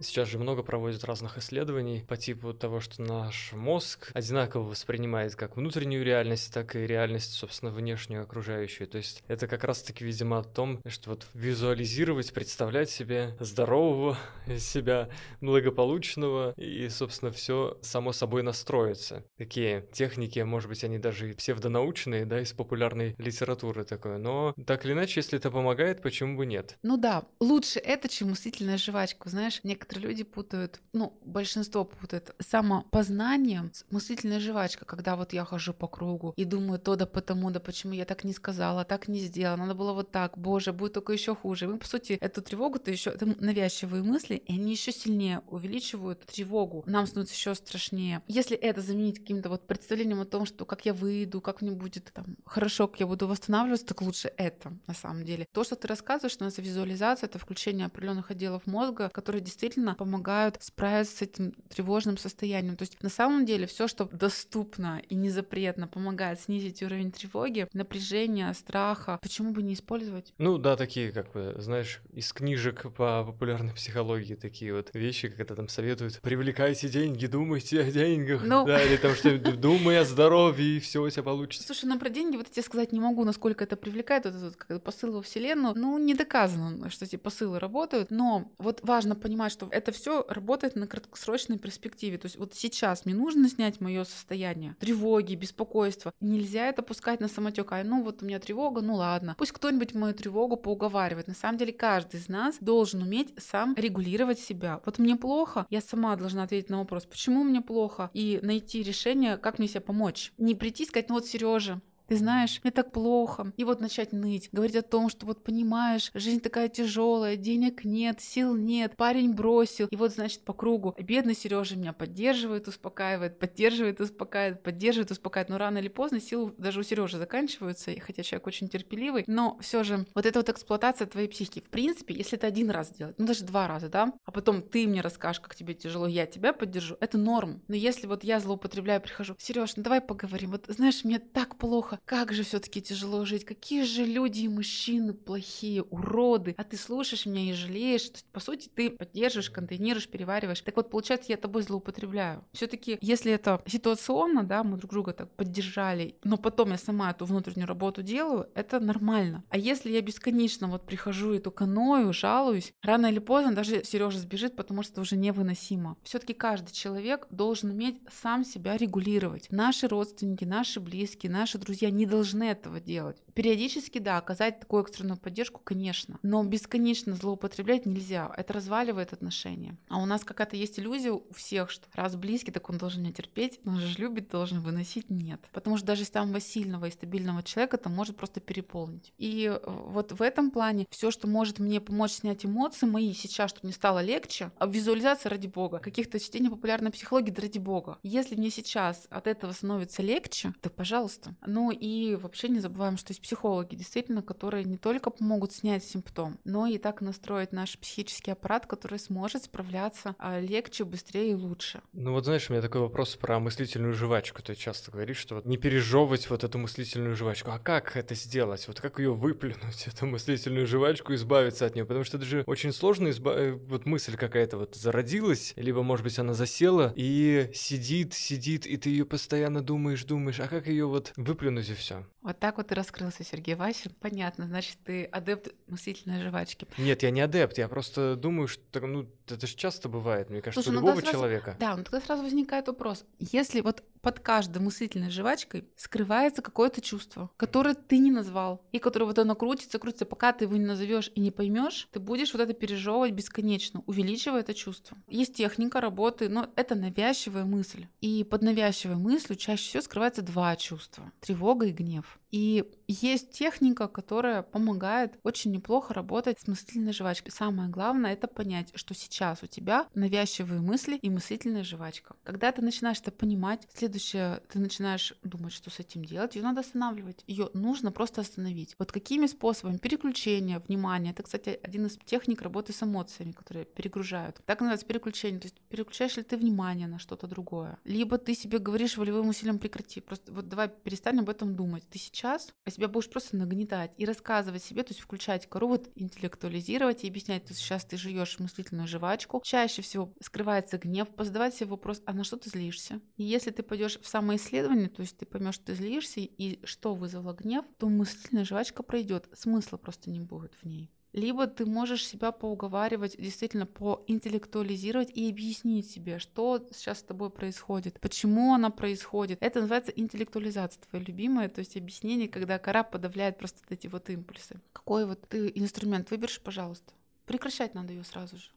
Сейчас 0.06 0.30
же 0.30 0.38
много 0.38 0.62
проводят 0.62 1.04
разных 1.04 1.38
исследований 1.40 2.06
по 2.08 2.16
типу 2.16 2.54
того, 2.54 2.80
что 2.80 3.02
наш 3.02 3.54
мозг 3.54 4.12
одинаково 4.14 4.70
воспринимает 4.70 5.36
как 5.36 5.58
внутреннюю 5.58 6.06
реальность, 6.06 6.54
так 6.54 6.76
и 6.76 6.86
реальность, 6.86 7.34
собственно, 7.34 7.72
внешнюю, 7.72 8.22
окружающую. 8.22 8.88
То 8.88 8.98
есть 8.98 9.24
это 9.28 9.48
как 9.48 9.64
раз-таки, 9.64 10.06
видимо, 10.06 10.40
о 10.40 10.44
том, 10.44 10.80
что 10.88 11.10
вот 11.10 11.26
визуализировать, 11.34 12.34
представлять 12.34 12.90
себе 12.92 13.36
здорового 13.40 14.18
себя, 14.60 15.10
благополучного, 15.42 16.54
и, 16.56 16.88
собственно, 16.90 17.32
все 17.32 17.78
само 17.82 18.14
собой 18.14 18.44
настроится. 18.44 19.24
Такие 19.38 19.88
техники, 19.92 20.40
может 20.40 20.70
быть, 20.70 20.84
они 20.84 21.00
даже 21.00 21.32
и 21.32 21.34
псевдонаучные, 21.34 22.26
да, 22.26 22.42
из 22.42 22.54
популярной 22.54 23.16
литературы 23.18 23.86
такое, 23.86 24.18
но 24.18 24.54
так 24.68 24.86
или 24.86 24.94
иначе, 24.94 25.20
если 25.20 25.40
это 25.40 25.50
помогает, 25.50 26.02
почему 26.02 26.38
бы 26.38 26.46
нет? 26.46 26.78
Ну 26.84 26.98
да, 26.98 27.26
лучше 27.40 27.80
это, 27.80 28.08
чем 28.08 28.30
мыслительная 28.30 28.78
жвачка. 28.78 29.30
Знаешь, 29.30 29.62
некоторые 29.64 29.95
некоторые 29.96 30.10
люди 30.10 30.24
путают, 30.24 30.80
ну, 30.94 31.18
большинство 31.24 31.86
путает 31.86 32.36
самопознание 32.40 33.70
с 33.74 33.86
мыслительной 33.92 34.40
жвачкой, 34.40 34.88
когда 34.88 35.16
вот 35.16 35.34
я 35.34 35.46
хожу 35.46 35.74
по 35.74 35.88
кругу 35.88 36.34
и 36.36 36.46
думаю 36.46 36.80
то 36.80 36.96
да 36.96 37.06
потому, 37.06 37.52
да 37.52 37.60
почему 37.60 37.94
я 37.94 38.06
так 38.06 38.24
не 38.24 38.34
сказала, 38.34 38.84
так 38.84 39.08
не 39.08 39.20
сделала, 39.20 39.58
надо 39.58 39.76
было 39.76 39.94
вот 39.94 40.12
так, 40.12 40.38
боже, 40.38 40.74
будет 40.74 40.94
только 40.94 41.14
еще 41.14 41.36
хуже. 41.36 41.68
Мы, 41.68 41.78
по 41.78 41.88
сути, 41.88 42.18
эту 42.22 42.42
тревогу-то 42.42 42.92
еще, 42.92 43.12
это 43.12 43.26
навязчивые 43.26 44.04
мысли, 44.04 44.36
и 44.36 44.54
они 44.54 44.72
еще 44.72 44.92
сильнее 44.92 45.42
увеличивают 45.48 46.26
тревогу. 46.26 46.84
Нам 46.88 47.08
становится 47.08 47.36
еще 47.36 47.56
страшнее. 47.56 48.22
Если 48.28 48.58
это 48.58 48.82
заменить 48.82 49.20
каким-то 49.20 49.50
вот 49.50 49.68
представлением 49.68 50.22
о 50.22 50.26
том, 50.26 50.46
что 50.46 50.66
как 50.66 50.86
я 50.86 50.94
выйду, 50.94 51.42
как 51.42 51.62
мне 51.62 51.72
будет 51.72 52.12
там 52.14 52.38
хорошо, 52.46 52.88
как 52.88 53.00
я 53.00 53.08
буду 53.08 53.28
восстанавливаться, 53.28 53.86
так 53.86 54.02
лучше 54.02 54.32
это 54.38 54.74
на 54.88 54.94
самом 54.94 55.24
деле. 55.24 55.48
То, 55.52 55.64
что 55.64 55.76
ты 55.76 55.88
рассказываешь, 55.88 56.34
что 56.34 56.44
у 56.44 56.48
нас 56.48 56.58
визуализация, 56.58 57.28
это 57.28 57.40
включение 57.40 57.86
определенных 57.86 58.32
отделов 58.32 58.68
мозга, 58.68 59.10
которые 59.10 59.42
действительно 59.42 59.85
действительно 59.86 59.96
помогают 59.96 60.58
справиться 60.62 61.18
с 61.18 61.22
этим 61.22 61.54
тревожным 61.70 62.18
состоянием. 62.18 62.76
То 62.76 62.84
есть 62.84 63.02
на 63.02 63.10
самом 63.10 63.46
деле 63.46 63.68
все, 63.68 63.88
что 63.88 64.06
доступно 64.06 65.02
и 65.10 65.16
не 65.16 65.30
запретно, 65.30 65.88
помогает 65.88 66.40
снизить 66.40 66.82
уровень 66.84 67.12
тревоги, 67.12 67.68
напряжения, 67.74 68.54
страха. 68.54 69.20
Почему 69.22 69.52
бы 69.52 69.62
не 69.64 69.74
использовать? 69.74 70.34
Ну 70.38 70.58
да, 70.58 70.76
такие, 70.76 71.12
как 71.12 71.32
бы, 71.34 71.56
знаешь, 71.58 72.02
из 72.14 72.34
книжек 72.34 72.94
по 72.94 73.24
популярной 73.24 73.74
психологии 73.74 74.36
такие 74.36 74.74
вот 74.74 74.90
вещи, 74.94 75.30
когда 75.30 75.56
там 75.56 75.70
советуют 75.70 76.20
привлекайте 76.22 76.90
деньги, 76.90 77.28
думайте 77.28 77.82
о 77.82 77.92
деньгах, 77.92 78.44
ну... 78.44 78.66
да, 78.66 78.82
или 78.82 78.98
там 78.98 79.14
что 79.16 79.38
думай 79.38 80.00
о 80.00 80.06
здоровье, 80.06 80.78
и 80.78 80.80
все 80.80 81.02
у 81.02 81.10
тебя 81.10 81.24
получится. 81.24 81.68
Слушай, 81.68 81.86
ну 81.86 82.00
про 82.00 82.10
деньги 82.10 82.38
вот 82.38 82.48
я 82.48 82.54
тебе 82.54 82.64
сказать 82.64 82.92
не 82.92 83.00
могу, 83.00 83.24
насколько 83.24 83.64
это 83.64 83.76
привлекает, 83.76 84.26
вот 84.26 84.36
этот 84.36 84.56
как 84.56 84.82
посыл 84.84 85.14
во 85.14 85.22
вселенную. 85.22 85.74
Ну, 85.76 85.98
не 85.98 86.14
доказано, 86.14 86.90
что 86.90 87.06
эти 87.06 87.16
посылы 87.16 87.60
работают, 87.60 88.12
но 88.12 88.52
вот 88.58 88.80
важно 88.84 89.16
понимать, 89.16 89.52
что 89.52 89.68
это 89.76 89.92
все 89.92 90.26
работает 90.30 90.76
на 90.76 90.88
краткосрочной 90.88 91.58
перспективе. 91.58 92.18
То 92.18 92.28
есть 92.28 92.38
вот 92.38 92.54
сейчас 92.54 93.06
мне 93.06 93.14
нужно 93.14 93.50
снять 93.50 93.82
мое 93.82 94.04
состояние 94.06 94.76
тревоги, 94.80 95.36
беспокойства. 95.36 96.14
Нельзя 96.22 96.68
это 96.68 96.82
пускать 96.82 97.20
на 97.20 97.28
самотек. 97.28 97.72
А 97.72 97.84
ну 97.84 98.04
вот 98.04 98.24
у 98.24 98.26
меня 98.26 98.40
тревога, 98.40 98.82
ну 98.82 98.96
ладно. 98.96 99.36
Пусть 99.38 99.52
кто-нибудь 99.52 99.94
мою 99.94 100.14
тревогу 100.14 100.58
поуговаривает. 100.58 101.28
На 101.28 101.34
самом 101.34 101.58
деле 101.58 101.74
каждый 101.74 102.20
из 102.20 102.30
нас 102.30 102.58
должен 102.62 103.02
уметь 103.02 103.34
сам 103.38 103.76
регулировать 103.76 104.40
себя. 104.40 104.82
Вот 104.86 104.98
мне 104.98 105.16
плохо, 105.16 105.66
я 105.70 105.82
сама 105.82 106.16
должна 106.16 106.44
ответить 106.44 106.70
на 106.70 106.80
вопрос, 106.80 107.06
почему 107.06 107.44
мне 107.44 107.62
плохо, 107.62 108.10
и 108.14 108.40
найти 108.42 108.82
решение, 108.82 109.38
как 109.38 109.60
мне 109.60 109.68
себе 109.68 109.82
помочь. 109.82 110.32
Не 110.38 110.56
прийти 110.56 110.84
и 110.84 110.88
сказать, 110.88 111.10
ну 111.10 111.16
вот, 111.16 111.26
Сережа, 111.26 111.82
ты 112.08 112.18
знаешь, 112.18 112.60
мне 112.64 112.72
так 112.72 112.92
плохо. 112.92 113.54
И 113.58 113.64
вот 113.64 113.82
начать 113.82 114.12
ныть, 114.12 114.50
говорить 114.52 114.76
о 114.76 114.82
том, 114.82 115.10
что 115.10 115.26
вот 115.26 115.44
понимаешь, 115.44 116.12
жизнь 116.14 116.40
такая 116.40 116.70
тяжелая, 116.70 117.36
денег 117.36 117.84
нет, 117.84 118.22
сил 118.22 118.56
нет, 118.56 118.96
парень 118.96 119.34
бросил. 119.34 119.88
И 119.90 119.96
вот, 119.96 120.14
значит, 120.14 120.42
по 120.42 120.54
кругу. 120.54 120.96
Бедный 120.98 121.36
Сережа 121.36 121.76
меня 121.76 121.94
поддерживает, 121.94 122.68
успокаивает, 122.68 123.40
поддерживает, 123.40 124.00
успокаивает, 124.00 124.64
поддерживает, 124.64 125.12
успокаивает. 125.12 125.50
Но 125.50 125.58
рано 125.58 125.78
или 125.78 125.88
поздно 125.88 126.20
силы 126.20 126.54
даже 126.58 126.80
у 126.80 126.84
Сережи 126.84 127.18
заканчиваются, 127.18 127.92
хотя 128.00 128.24
человек 128.24 128.48
очень 128.48 128.70
терпеливый. 128.70 129.24
Но 129.28 129.58
все 129.62 129.84
же 129.84 130.06
вот 130.14 130.26
эта 130.26 130.40
вот 130.40 130.50
эксплуатация 130.50 131.08
твоей 131.08 131.28
психики, 131.28 131.60
в 131.60 131.70
принципе, 131.70 132.14
если 132.14 132.38
это 132.38 132.48
один 132.48 132.70
раз 132.70 132.90
делать, 132.92 133.16
ну 133.18 133.26
даже 133.26 133.44
два 133.44 133.68
раза, 133.68 133.90
да, 133.90 134.14
а 134.26 134.32
потом 134.32 134.62
ты 134.62 134.88
мне 134.88 135.02
расскажешь, 135.02 135.40
как 135.40 135.56
тебе 135.56 135.74
тяжело, 135.74 136.08
я 136.08 136.26
тебя 136.26 136.54
поддержу, 136.54 136.98
это 137.00 137.18
норм. 137.18 137.62
Но 137.68 137.76
если 137.76 138.08
вот 138.08 138.24
я 138.24 138.40
злоупотребляю, 138.40 139.02
прихожу, 139.02 139.36
Сереж, 139.38 139.76
ну 139.76 139.84
давай 139.84 140.02
поговорим, 140.02 140.52
вот 140.52 140.66
знаешь, 140.68 141.04
мне 141.04 141.20
так 141.20 141.58
плохо, 141.58 141.95
плохо, 141.96 142.02
как 142.06 142.34
же 142.34 142.44
все-таки 142.44 142.82
тяжело 142.82 143.26
жить, 143.26 143.46
какие 143.46 143.84
же 143.84 144.06
люди 144.06 144.42
и 144.42 144.48
мужчины 144.48 145.14
плохие, 145.14 145.84
уроды, 145.84 146.56
а 146.58 146.64
ты 146.64 146.78
слушаешь 146.78 147.26
меня 147.26 147.50
и 147.50 147.54
жалеешь. 147.54 148.10
То 148.10 148.16
есть, 148.16 148.26
по 148.32 148.40
сути, 148.40 148.70
ты 148.74 148.90
поддерживаешь, 148.90 149.50
контейнируешь, 149.50 150.08
перевариваешь. 150.08 150.62
Так 150.62 150.76
вот, 150.76 150.90
получается, 150.90 151.32
я 151.32 151.38
тобой 151.38 151.64
злоупотребляю. 151.64 152.44
Все-таки, 152.54 152.98
если 153.02 153.32
это 153.32 153.62
ситуационно, 153.68 154.44
да, 154.44 154.64
мы 154.64 154.78
друг 154.78 154.92
друга 154.92 155.14
так 155.14 155.32
поддержали, 155.36 156.18
но 156.24 156.38
потом 156.38 156.72
я 156.72 156.78
сама 156.78 157.12
эту 157.12 157.26
внутреннюю 157.26 157.68
работу 157.68 158.02
делаю, 158.02 158.50
это 158.56 158.80
нормально. 158.80 159.44
А 159.50 159.58
если 159.58 159.92
я 159.92 160.02
бесконечно 160.02 160.68
вот 160.68 160.86
прихожу 160.86 161.34
и 161.34 161.40
только 161.40 161.66
ною, 161.66 162.14
жалуюсь, 162.14 162.74
рано 162.82 163.08
или 163.08 163.20
поздно 163.20 163.54
даже 163.54 163.84
Сережа 163.84 164.20
сбежит, 164.20 164.56
потому 164.56 164.84
что 164.84 164.94
это 164.94 165.02
уже 165.02 165.16
невыносимо. 165.16 165.98
Все-таки 166.04 166.34
каждый 166.34 166.72
человек 166.72 167.28
должен 167.30 167.72
уметь 167.72 168.02
сам 168.22 168.44
себя 168.44 168.78
регулировать. 168.78 169.48
Наши 169.50 169.88
родственники, 169.88 170.46
наши 170.46 170.80
близкие, 170.80 171.32
наши 171.32 171.58
друзья 171.58 171.85
друзья 171.86 171.90
не 171.92 172.06
должны 172.06 172.44
этого 172.46 172.80
делать. 172.80 173.18
Периодически, 173.36 174.00
да, 174.00 174.18
оказать 174.18 174.62
такую 174.62 174.82
экстренную 174.84 175.18
поддержку, 175.18 175.60
конечно, 175.62 176.20
но 176.24 176.42
бесконечно 176.46 177.16
злоупотреблять 177.16 177.86
нельзя. 177.86 178.34
Это 178.38 178.54
разваливает 178.54 179.12
отношения. 179.12 179.78
А 179.90 180.02
у 180.02 180.06
нас 180.06 180.24
какая-то 180.24 180.56
есть 180.56 180.80
иллюзия 180.80 181.12
у 181.12 181.34
всех, 181.34 181.70
что 181.70 181.86
раз 181.94 182.16
близкий, 182.16 182.52
так 182.52 182.70
он 182.70 182.78
должен 182.78 183.04
меня 183.04 183.12
терпеть, 183.12 183.60
он 183.66 183.82
же 183.82 184.00
любит, 184.00 184.30
должен 184.30 184.62
выносить. 184.62 185.10
Нет. 185.10 185.42
Потому 185.52 185.76
что 185.76 185.86
даже 185.86 186.06
самого 186.06 186.40
сильного 186.40 186.86
и 186.86 186.92
стабильного 186.92 187.44
человека 187.44 187.76
это 187.76 187.90
может 187.90 188.16
просто 188.16 188.40
переполнить. 188.40 189.14
И 189.18 189.52
э, 189.54 189.60
вот 189.66 190.14
в 190.14 190.22
этом 190.22 190.50
плане 190.50 190.88
все, 190.90 191.12
что 191.12 191.28
может 191.28 191.60
мне 191.60 191.82
помочь 191.82 192.12
снять 192.12 192.46
эмоции 192.46 192.86
мои 192.86 193.14
сейчас, 193.14 193.50
чтобы 193.50 193.68
мне 193.68 193.74
стало 193.74 194.02
легче, 194.02 194.52
а 194.60 194.66
визуализация 194.66 195.30
ради 195.30 195.48
бога, 195.48 195.80
каких-то 195.80 196.22
чтений 196.22 196.50
популярной 196.50 196.92
психологии 196.92 197.34
ради 197.34 197.60
бога. 197.60 198.00
Если 198.02 198.36
мне 198.36 198.50
сейчас 198.50 199.08
от 199.10 199.28
этого 199.28 199.52
становится 199.52 200.02
легче, 200.02 200.54
то 200.62 200.70
пожалуйста. 200.70 201.36
Ну 201.46 201.72
и 201.72 202.16
вообще 202.16 202.48
не 202.48 202.60
забываем, 202.60 202.96
что 202.96 203.12
есть 203.12 203.25
психологи, 203.26 203.76
действительно, 203.76 204.22
которые 204.22 204.66
не 204.66 204.78
только 204.78 205.10
помогут 205.10 205.52
снять 205.52 205.84
симптом, 205.84 206.38
но 206.44 206.68
и 206.68 206.78
так 206.78 207.02
настроить 207.02 207.52
наш 207.52 207.76
психический 207.80 208.30
аппарат, 208.30 208.68
который 208.68 209.00
сможет 209.00 209.46
справляться 209.46 210.16
а, 210.20 210.40
легче, 210.40 210.84
быстрее 210.84 211.32
и 211.32 211.34
лучше. 211.34 211.82
Ну 211.94 212.12
вот 212.12 212.26
знаешь, 212.26 212.48
у 212.50 212.54
меня 212.54 212.62
такой 212.62 212.82
вопрос 212.82 213.16
про 213.16 213.40
мыслительную 213.40 213.94
жвачку. 213.94 214.44
Ты 214.44 214.54
часто 214.54 214.92
говоришь, 214.92 215.18
что 215.18 215.36
вот 215.36 215.46
не 215.46 215.58
пережевывать 215.58 216.30
вот 216.30 216.44
эту 216.44 216.60
мыслительную 216.60 217.16
жвачку. 217.16 217.50
А 217.50 217.58
как 217.58 217.98
это 217.98 218.14
сделать? 218.14 218.68
Вот 218.68 218.80
как 218.80 219.00
ее 219.00 219.12
выплюнуть, 219.12 219.88
эту 219.88 220.06
мыслительную 220.06 220.68
жвачку, 220.68 221.16
избавиться 221.16 221.66
от 221.66 221.74
нее? 221.74 221.86
Потому 221.86 222.04
что 222.04 222.18
это 222.18 222.28
же 222.28 222.44
очень 222.46 222.72
сложно, 222.74 223.10
изба... 223.10 223.34
Э, 223.34 223.54
вот 223.54 223.88
мысль 223.88 224.18
какая-то 224.18 224.60
вот 224.60 224.76
зародилась, 224.76 225.54
либо, 225.56 225.82
может 225.82 226.04
быть, 226.04 226.20
она 226.20 226.36
засела 226.36 226.94
и 226.96 227.50
сидит, 227.56 228.14
сидит, 228.14 228.68
и 228.68 228.78
ты 228.78 228.92
ее 228.92 229.06
постоянно 229.06 229.64
думаешь, 229.64 230.04
думаешь, 230.04 230.40
а 230.40 230.48
как 230.48 230.68
ее 230.68 230.86
вот 230.86 231.12
выплюнуть 231.18 231.70
и 231.70 231.74
все? 231.74 232.06
Вот 232.22 232.40
так 232.40 232.58
вот 232.58 232.72
и 232.72 232.76
раскрылся 233.16 233.24
Сергей 233.24 233.56
Васин. 233.56 233.92
Понятно, 234.00 234.46
значит, 234.46 234.78
ты 234.84 235.06
адепт 235.06 235.54
мыслительной 235.68 236.22
жвачки. 236.22 236.68
Нет, 236.78 237.04
я 237.04 237.12
не 237.12 237.22
адепт, 237.22 237.58
я 237.58 237.68
просто 237.68 238.16
думаю, 238.16 238.48
что 238.48 238.86
ну, 238.86 239.04
это 239.32 239.48
же 239.48 239.56
часто 239.56 239.90
бывает, 239.90 240.30
мне 240.30 240.42
кажется, 240.42 240.64
Слушай, 240.64 240.78
у 240.78 240.80
ну 240.80 240.88
любого 240.88 241.02
сразу, 241.02 241.18
человека. 241.18 241.56
Да, 241.60 241.76
ну 241.76 241.84
тогда 241.84 242.02
сразу 242.02 242.24
возникает 242.24 242.68
вопрос. 242.68 243.06
Если 243.20 243.62
вот 243.62 243.84
под 244.02 244.20
каждой 244.20 244.62
мыслительной 244.62 245.10
жвачкой 245.10 245.68
скрывается 245.76 246.44
какое-то 246.44 246.80
чувство, 246.80 247.32
которое 247.38 247.74
ты 247.74 247.98
не 247.98 248.12
назвал, 248.12 248.64
и 248.72 248.78
которое 248.78 249.06
вот 249.06 249.18
оно 249.18 249.34
крутится, 249.34 249.80
крутится, 249.80 250.06
пока 250.06 250.32
ты 250.32 250.46
его 250.46 250.56
не 250.56 250.66
назовешь 250.66 251.12
и 251.16 251.20
не 251.20 251.32
поймешь, 251.32 251.88
ты 251.92 252.00
будешь 252.00 252.32
вот 252.32 252.42
это 252.42 252.54
пережевывать 252.54 253.14
бесконечно, 253.14 253.82
увеличивая 253.88 254.42
это 254.42 254.54
чувство. 254.54 254.96
Есть 255.08 255.34
техника 255.34 255.82
работы, 255.82 256.30
но 256.30 256.48
это 256.56 256.76
навязчивая 256.76 257.46
мысль. 257.46 257.88
И 258.02 258.24
под 258.24 258.44
навязчивой 258.44 258.98
мыслью 258.98 259.38
чаще 259.38 259.70
всего 259.70 259.82
скрывается 259.82 260.22
два 260.22 260.56
чувства— 260.56 261.12
тревога 261.22 261.66
и 261.66 261.72
гнев. 261.72 262.20
И 262.30 262.66
есть 262.88 263.32
техника, 263.32 263.88
которая 263.88 264.42
помогает 264.44 265.18
очень 265.24 265.52
неплохо 265.52 265.94
работать 265.94 266.38
с 266.40 266.48
мыслительной 266.48 266.92
жвачкой. 266.92 267.32
Самое 267.32 267.70
главное— 267.70 268.12
это 268.14 268.28
понять, 268.28 268.72
что 268.76 268.94
сейчас 268.94 269.15
у 269.44 269.48
тебя 269.48 269.88
навязчивые 269.96 270.62
мысли 270.62 270.96
и 270.96 271.10
мыслительная 271.10 271.64
жвачка. 271.64 272.16
Когда 272.24 272.52
ты 272.52 272.62
начинаешь 272.62 273.00
это 273.00 273.12
понимать, 273.12 273.68
следующее, 273.74 274.42
ты 274.50 274.60
начинаешь 274.60 275.14
думать, 275.24 275.54
что 275.54 275.70
с 275.70 275.80
этим 275.80 276.04
делать, 276.04 276.36
ее 276.36 276.44
надо 276.44 276.62
останавливать. 276.62 277.24
Ее 277.28 277.50
нужно 277.54 277.92
просто 277.92 278.22
остановить. 278.22 278.76
Вот 278.78 278.92
какими 278.92 279.28
способами? 279.28 279.78
Переключение 279.78 280.60
внимания. 280.60 281.12
Это, 281.12 281.24
кстати, 281.24 281.60
один 281.64 281.86
из 281.86 281.98
техник 282.06 282.42
работы 282.42 282.74
с 282.74 282.84
эмоциями, 282.84 283.32
которые 283.32 283.66
перегружают. 283.66 284.42
Так 284.46 284.60
называется 284.60 284.86
переключение. 284.86 285.40
То 285.40 285.48
есть 285.48 285.60
переключаешь 285.70 286.18
ли 286.18 286.24
ты 286.24 286.38
внимание 286.38 286.88
на 286.88 287.00
что-то 287.00 287.28
другое. 287.28 287.78
Либо 287.86 288.18
ты 288.18 288.36
себе 288.36 288.60
говоришь 288.60 288.98
волевым 288.98 289.30
усилием 289.30 289.60
прекрати. 289.60 290.02
Просто 290.02 290.32
вот 290.32 290.48
давай 290.48 290.70
перестань 290.70 291.20
об 291.20 291.30
этом 291.30 291.56
думать. 291.56 291.88
Ты 291.90 291.98
сейчас 292.00 292.26
час, 292.26 292.54
а 292.66 292.72
себя 292.72 292.88
будешь 292.88 293.10
просто 293.10 293.38
нагнетать 293.38 293.92
и 293.98 294.06
рассказывать 294.06 294.64
себе, 294.64 294.84
то 294.84 294.92
есть 294.92 295.02
включать 295.02 295.48
кору, 295.48 295.68
вот 295.68 295.90
интеллектуализировать 295.96 297.04
и 297.04 297.08
объяснять, 297.08 297.46
то 297.46 297.52
есть 297.52 297.62
сейчас 297.62 297.86
ты 297.86 297.98
жуешь 297.98 298.40
мыслительную 298.40 298.88
жвачку. 298.88 299.05
Чаще 299.44 299.82
всего 299.82 300.14
скрывается 300.22 300.78
гнев, 300.78 301.08
задавать 301.18 301.56
себе 301.56 301.70
вопрос, 301.70 302.02
а 302.06 302.14
на 302.14 302.24
что 302.24 302.38
ты 302.38 302.50
злишься? 302.50 303.02
И 303.18 303.24
если 303.24 303.52
ты 303.52 303.64
пойдешь 303.64 304.00
в 304.00 304.08
самоисследование, 304.08 304.90
то 304.90 305.02
есть 305.02 305.18
ты 305.18 305.26
поймешь, 305.26 305.56
что 305.56 305.66
ты 305.66 305.76
злишься 305.76 306.20
и 306.22 306.60
что 306.66 306.96
вызвало 306.96 307.34
гнев, 307.34 307.66
то 307.78 307.88
мыслительная 307.88 308.46
жвачка 308.46 308.84
пройдет, 308.84 309.28
смысла 309.34 309.78
просто 309.78 310.10
не 310.10 310.20
будет 310.20 310.54
в 310.62 310.66
ней 310.66 310.92
либо 311.16 311.48
ты 311.48 311.66
можешь 311.66 312.06
себя 312.06 312.34
поуговаривать, 312.34 313.16
действительно 313.18 313.66
поинтеллектуализировать 313.66 315.10
и 315.12 315.30
объяснить 315.30 315.90
себе, 315.90 316.20
что 316.20 316.68
сейчас 316.74 317.00
с 317.00 317.04
тобой 317.04 317.30
происходит, 317.30 318.02
почему 318.02 318.54
она 318.54 318.70
происходит. 318.70 319.38
Это 319.42 319.62
называется 319.62 319.94
интеллектуализация, 319.96 320.84
твоя 320.90 321.06
любимая, 321.06 321.48
то 321.48 321.60
есть 321.60 321.78
объяснение, 321.78 322.28
когда 322.28 322.60
кора 322.60 322.84
подавляет 322.84 323.38
просто 323.38 323.62
эти 323.70 323.88
вот 323.88 324.10
импульсы. 324.10 324.60
Какой 324.74 325.06
вот 325.06 325.22
ты 325.30 325.50
инструмент 325.56 326.12
выберешь, 326.12 326.42
пожалуйста. 326.42 326.92
Прекращать 327.26 327.76
надо 327.76 327.94
ее 327.94 328.04
сразу 328.04 328.36
же. 328.36 328.50